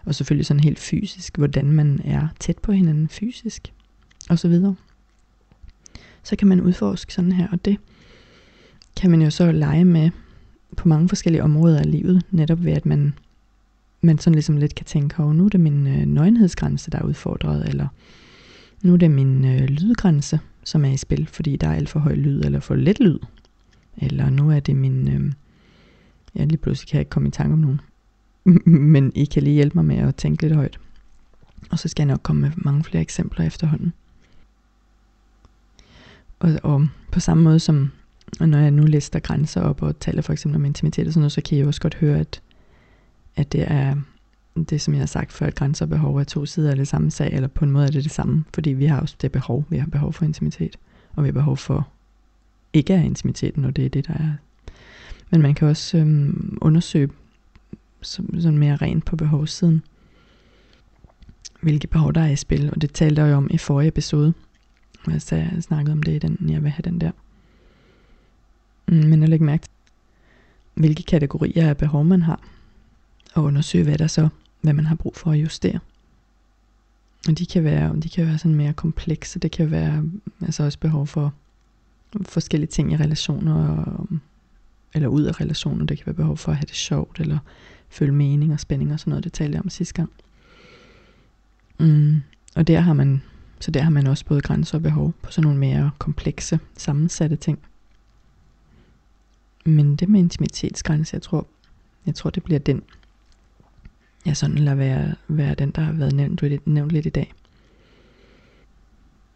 [0.06, 3.74] og selvfølgelig sådan helt fysisk, hvordan man er tæt på hinanden fysisk?
[4.30, 4.76] Og så videre.
[6.24, 7.78] Så kan man udforske sådan her, og det
[8.96, 10.10] kan man jo så lege med
[10.78, 13.14] på mange forskellige områder af livet, netop ved at man,
[14.08, 17.04] man sådan ligesom lidt kan tænke, oh, nu er det min øh, nøgenhedsgrænse, der er
[17.04, 17.88] udfordret, eller
[18.82, 22.00] nu er det min øh, lydgrænse, som er i spil, fordi der er alt for
[22.00, 23.20] høj lyd, eller for lidt lyd.
[23.98, 25.32] Eller nu er det min, øh,
[26.36, 27.82] ja lige pludselig kan jeg ikke komme i tanke om nogen,
[28.96, 30.80] men I kan lige hjælpe mig med at tænke lidt højt.
[31.70, 33.94] Og så skal jeg nok komme med mange flere eksempler efterhånden.
[36.40, 37.92] Og, og på samme måde som
[38.40, 41.32] når jeg nu lister grænser op og taler for eksempel om intimitet og sådan noget,
[41.32, 42.42] så kan jeg også godt høre, at,
[43.38, 43.96] at det er
[44.70, 46.88] det, som jeg har sagt før, at grænser og behov er to sider af det
[46.88, 49.32] samme sag, eller på en måde er det det samme, fordi vi har også det
[49.32, 49.66] behov.
[49.70, 50.78] Vi har behov for intimitet,
[51.16, 51.88] og vi har behov for
[52.74, 54.34] ikke at have intimitet, når det er det, der er.
[55.30, 57.10] Men man kan også øhm, undersøge
[58.02, 59.82] sådan mere rent på behovssiden,
[61.62, 64.34] hvilke behov der er i spil, og det talte jeg jo om i forrige episode,
[65.04, 67.12] hvor jeg snakkede om det i den, jeg vil have den der.
[68.88, 69.72] Mm, men jeg lægge mærke til,
[70.74, 72.42] hvilke kategorier af behov man har,
[73.34, 74.30] og undersøge, hvad der så,
[74.62, 75.80] hvad man har brug for at justere.
[77.28, 79.40] Og de kan være, de kan være sådan mere komplekse.
[79.40, 80.04] Det kan være
[80.42, 81.34] altså også behov for
[82.22, 84.20] forskellige ting i relationer, øhm,
[84.94, 85.86] eller ud af relationer.
[85.86, 87.38] Det kan være behov for at have det sjovt, eller
[87.90, 89.24] føle mening og spænding og sådan noget.
[89.24, 90.12] Det talte jeg om sidste gang.
[91.80, 92.22] Mm.
[92.56, 93.22] Og der har man,
[93.60, 97.36] så der har man også både grænser og behov på sådan nogle mere komplekse, sammensatte
[97.36, 97.60] ting.
[99.66, 101.48] Men det med intimitetsgrænse, jeg tror,
[102.06, 102.82] jeg tror det bliver den,
[104.28, 107.34] ja, sådan lader være, være den, der har været nævnt, nævnt lidt i dag.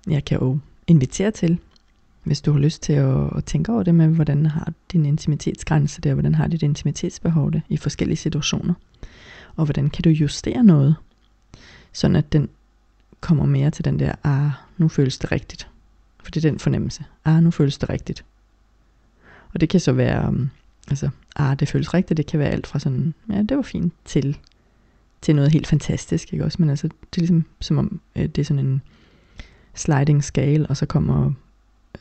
[0.07, 1.59] Jeg kan jo invitere til,
[2.23, 6.01] hvis du har lyst til at, at tænke over det med, hvordan har din intimitetsgrænse
[6.01, 8.73] der, hvordan har dit intimitetsbehov det i forskellige situationer,
[9.55, 10.95] og hvordan kan du justere noget,
[11.93, 12.49] sådan at den
[13.19, 15.67] kommer mere til den der, ah, nu føles det rigtigt.
[16.23, 18.25] For det er den fornemmelse, ah, nu føles det rigtigt.
[19.53, 20.49] Og det kan så være, um,
[20.89, 23.93] altså, ah, det føles rigtigt, det kan være alt fra sådan, ja, det var fint,
[24.05, 24.37] til,
[25.21, 26.57] til noget helt fantastisk, ikke også?
[26.59, 28.81] Men altså, det er ligesom, som om øh, det er sådan en
[29.73, 31.31] sliding scale, og så kommer,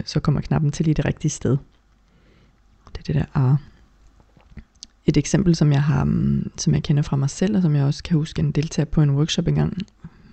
[0.05, 1.57] så kommer knappen til lige det rigtige sted.
[2.93, 3.57] Det er det der R.
[5.07, 7.85] Et eksempel, som jeg har, mm, som jeg kender fra mig selv, og som jeg
[7.85, 9.79] også kan huske en deltager på en workshop engang,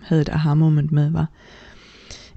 [0.01, 1.27] havde et aha-moment med, var,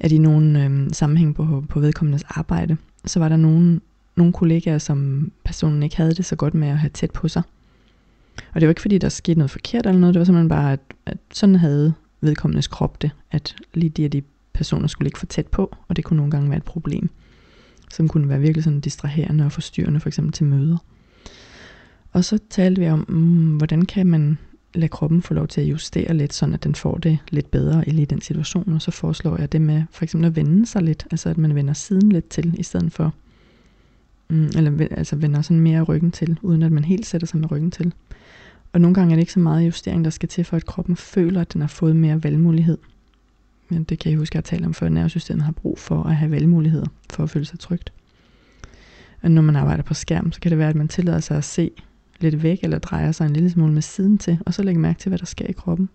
[0.01, 3.81] at i nogle øh, sammenhæng på, på vedkommendes arbejde, så var der nogle
[4.17, 7.43] nogle kollegaer, som personen ikke havde det så godt med at have tæt på sig.
[8.55, 10.73] Og det var ikke fordi, der skete noget forkert eller noget, det var simpelthen bare,
[10.73, 14.23] at, at sådan havde vedkommendes krop det, at lige de og de
[14.53, 17.11] personer skulle ikke for tæt på, og det kunne nogle gange være et problem,
[17.91, 20.77] som kunne være virkelig sådan distraherende og forstyrrende, for eksempel til møder.
[22.13, 24.39] Og så talte vi om, mm, hvordan kan man
[24.75, 27.89] lade kroppen få lov til at justere lidt, sådan at den får det lidt bedre
[27.89, 30.83] i lige den situation, og så foreslår jeg det med for eksempel at vende sig
[30.83, 33.15] lidt, altså at man vender siden lidt til, i stedet for
[34.31, 37.51] Mm, eller altså vender sådan mere ryggen til, uden at man helt sætter sig med
[37.51, 37.93] ryggen til.
[38.73, 40.97] Og nogle gange er det ikke så meget justering, der skal til, for at kroppen
[40.97, 42.79] føler, at den har fået mere valgmulighed.
[43.69, 46.03] Men det kan jeg huske, at jeg talte om før, at nervesystemet har brug for
[46.03, 47.93] at have valgmuligheder, for at føle sig trygt.
[49.23, 51.45] Og når man arbejder på skærm, så kan det være, at man tillader sig at
[51.45, 51.71] se
[52.21, 54.99] lidt væk, eller drejer sig en lille smule med siden til, og så lægge mærke
[54.99, 55.89] til, hvad der sker i kroppen.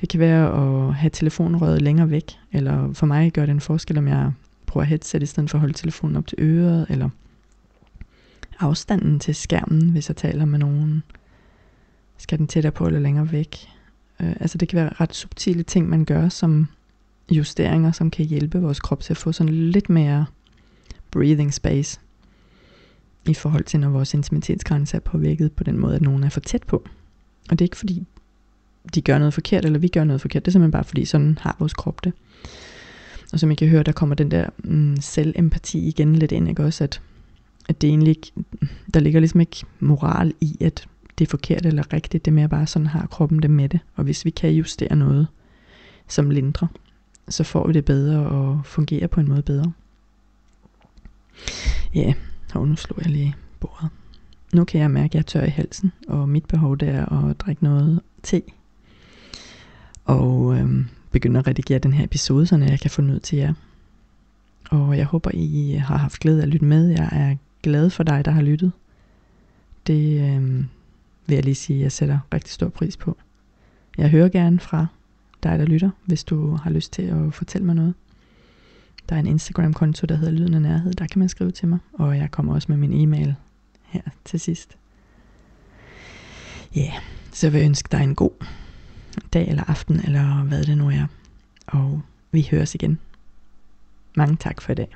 [0.00, 3.98] Det kan være at have telefonrøret længere væk, eller for mig gør det en forskel,
[3.98, 4.32] om jeg
[4.66, 7.08] bruger headset i stedet for at holde telefonen op til øret, eller
[8.60, 11.02] afstanden til skærmen, hvis jeg taler med nogen.
[12.22, 13.56] Skal den tættere på eller længere væk?
[14.20, 16.68] Øh, altså det kan være ret subtile ting, man gør som
[17.30, 20.26] justeringer, som kan hjælpe vores krop til at få sådan lidt mere
[21.10, 22.00] breathing space
[23.28, 26.40] i forhold til, når vores intimitetsgrænse er påvirket på den måde, at nogen er for
[26.40, 26.84] tæt på.
[27.50, 28.06] Og det er ikke fordi,
[28.94, 30.44] de gør noget forkert, eller vi gør noget forkert.
[30.44, 32.12] Det er simpelthen bare fordi, sådan har vores krop det.
[33.32, 36.64] Og som I kan høre, der kommer den der mm, selvempati igen lidt ind, ikke
[36.64, 36.84] også?
[36.84, 37.00] At
[37.68, 38.32] at det egentlig ikke,
[38.94, 40.86] der ligger ligesom ikke moral i, at
[41.18, 43.80] det er forkert eller rigtigt, det er mere bare sådan har kroppen det med det.
[43.94, 45.26] Og hvis vi kan justere noget,
[46.08, 46.68] som lindrer,
[47.28, 49.72] så får vi det bedre og fungerer på en måde bedre.
[51.94, 52.14] Ja,
[52.54, 53.88] og nu slår jeg lige bordet.
[54.52, 57.28] Nu kan jeg mærke, at jeg er tør i halsen, og mit behov det er
[57.28, 58.42] at drikke noget te.
[60.04, 63.54] Og øhm, begynde at redigere den her episode, så jeg kan få noget til jer.
[64.70, 66.88] Og jeg håber, I har haft glæde af at lytte med.
[66.88, 68.72] Jeg er glad for dig, der har lyttet.
[69.86, 70.68] Det øhm,
[71.26, 73.16] vil jeg lige sige, at jeg sætter rigtig stor pris på.
[73.98, 74.86] Jeg hører gerne fra
[75.42, 77.94] dig, der lytter, hvis du har lyst til at fortælle mig noget.
[79.08, 80.92] Der er en Instagram-konto, der hedder Lyden af Nærhed.
[80.92, 81.78] Der kan man skrive til mig.
[81.92, 83.34] Og jeg kommer også med min e-mail
[83.82, 84.76] her til sidst.
[86.76, 87.02] Ja, yeah,
[87.32, 88.44] så vil jeg ønske dig en god
[89.32, 91.06] dag eller aften, eller hvad det nu er.
[91.66, 92.98] Og vi høres igen.
[94.16, 94.88] Mange tak for i dag.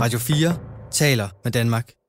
[0.00, 0.58] Radio 4
[0.90, 2.03] taler med Danmark.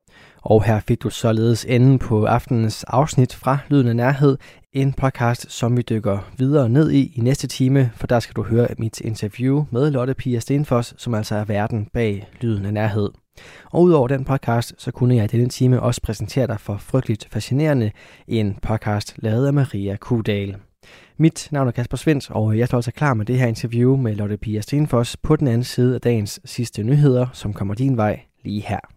[0.45, 4.37] Og her fik du således enden på aftenens afsnit fra Lyden af Nærhed,
[4.73, 8.43] en podcast, som vi dykker videre ned i i næste time, for der skal du
[8.43, 13.09] høre mit interview med Lotte Pia Stenfoss, som altså er verden bag Lyden af Nærhed.
[13.65, 17.27] Og udover den podcast, så kunne jeg i denne time også præsentere dig for Frygteligt
[17.31, 17.91] Fascinerende,
[18.27, 20.55] en podcast lavet af Maria Kudal.
[21.17, 24.15] Mit navn er Kasper Svens, og jeg står altså klar med det her interview med
[24.15, 28.19] Lotte Pia Stenfoss på den anden side af dagens sidste nyheder, som kommer din vej
[28.43, 28.94] lige her.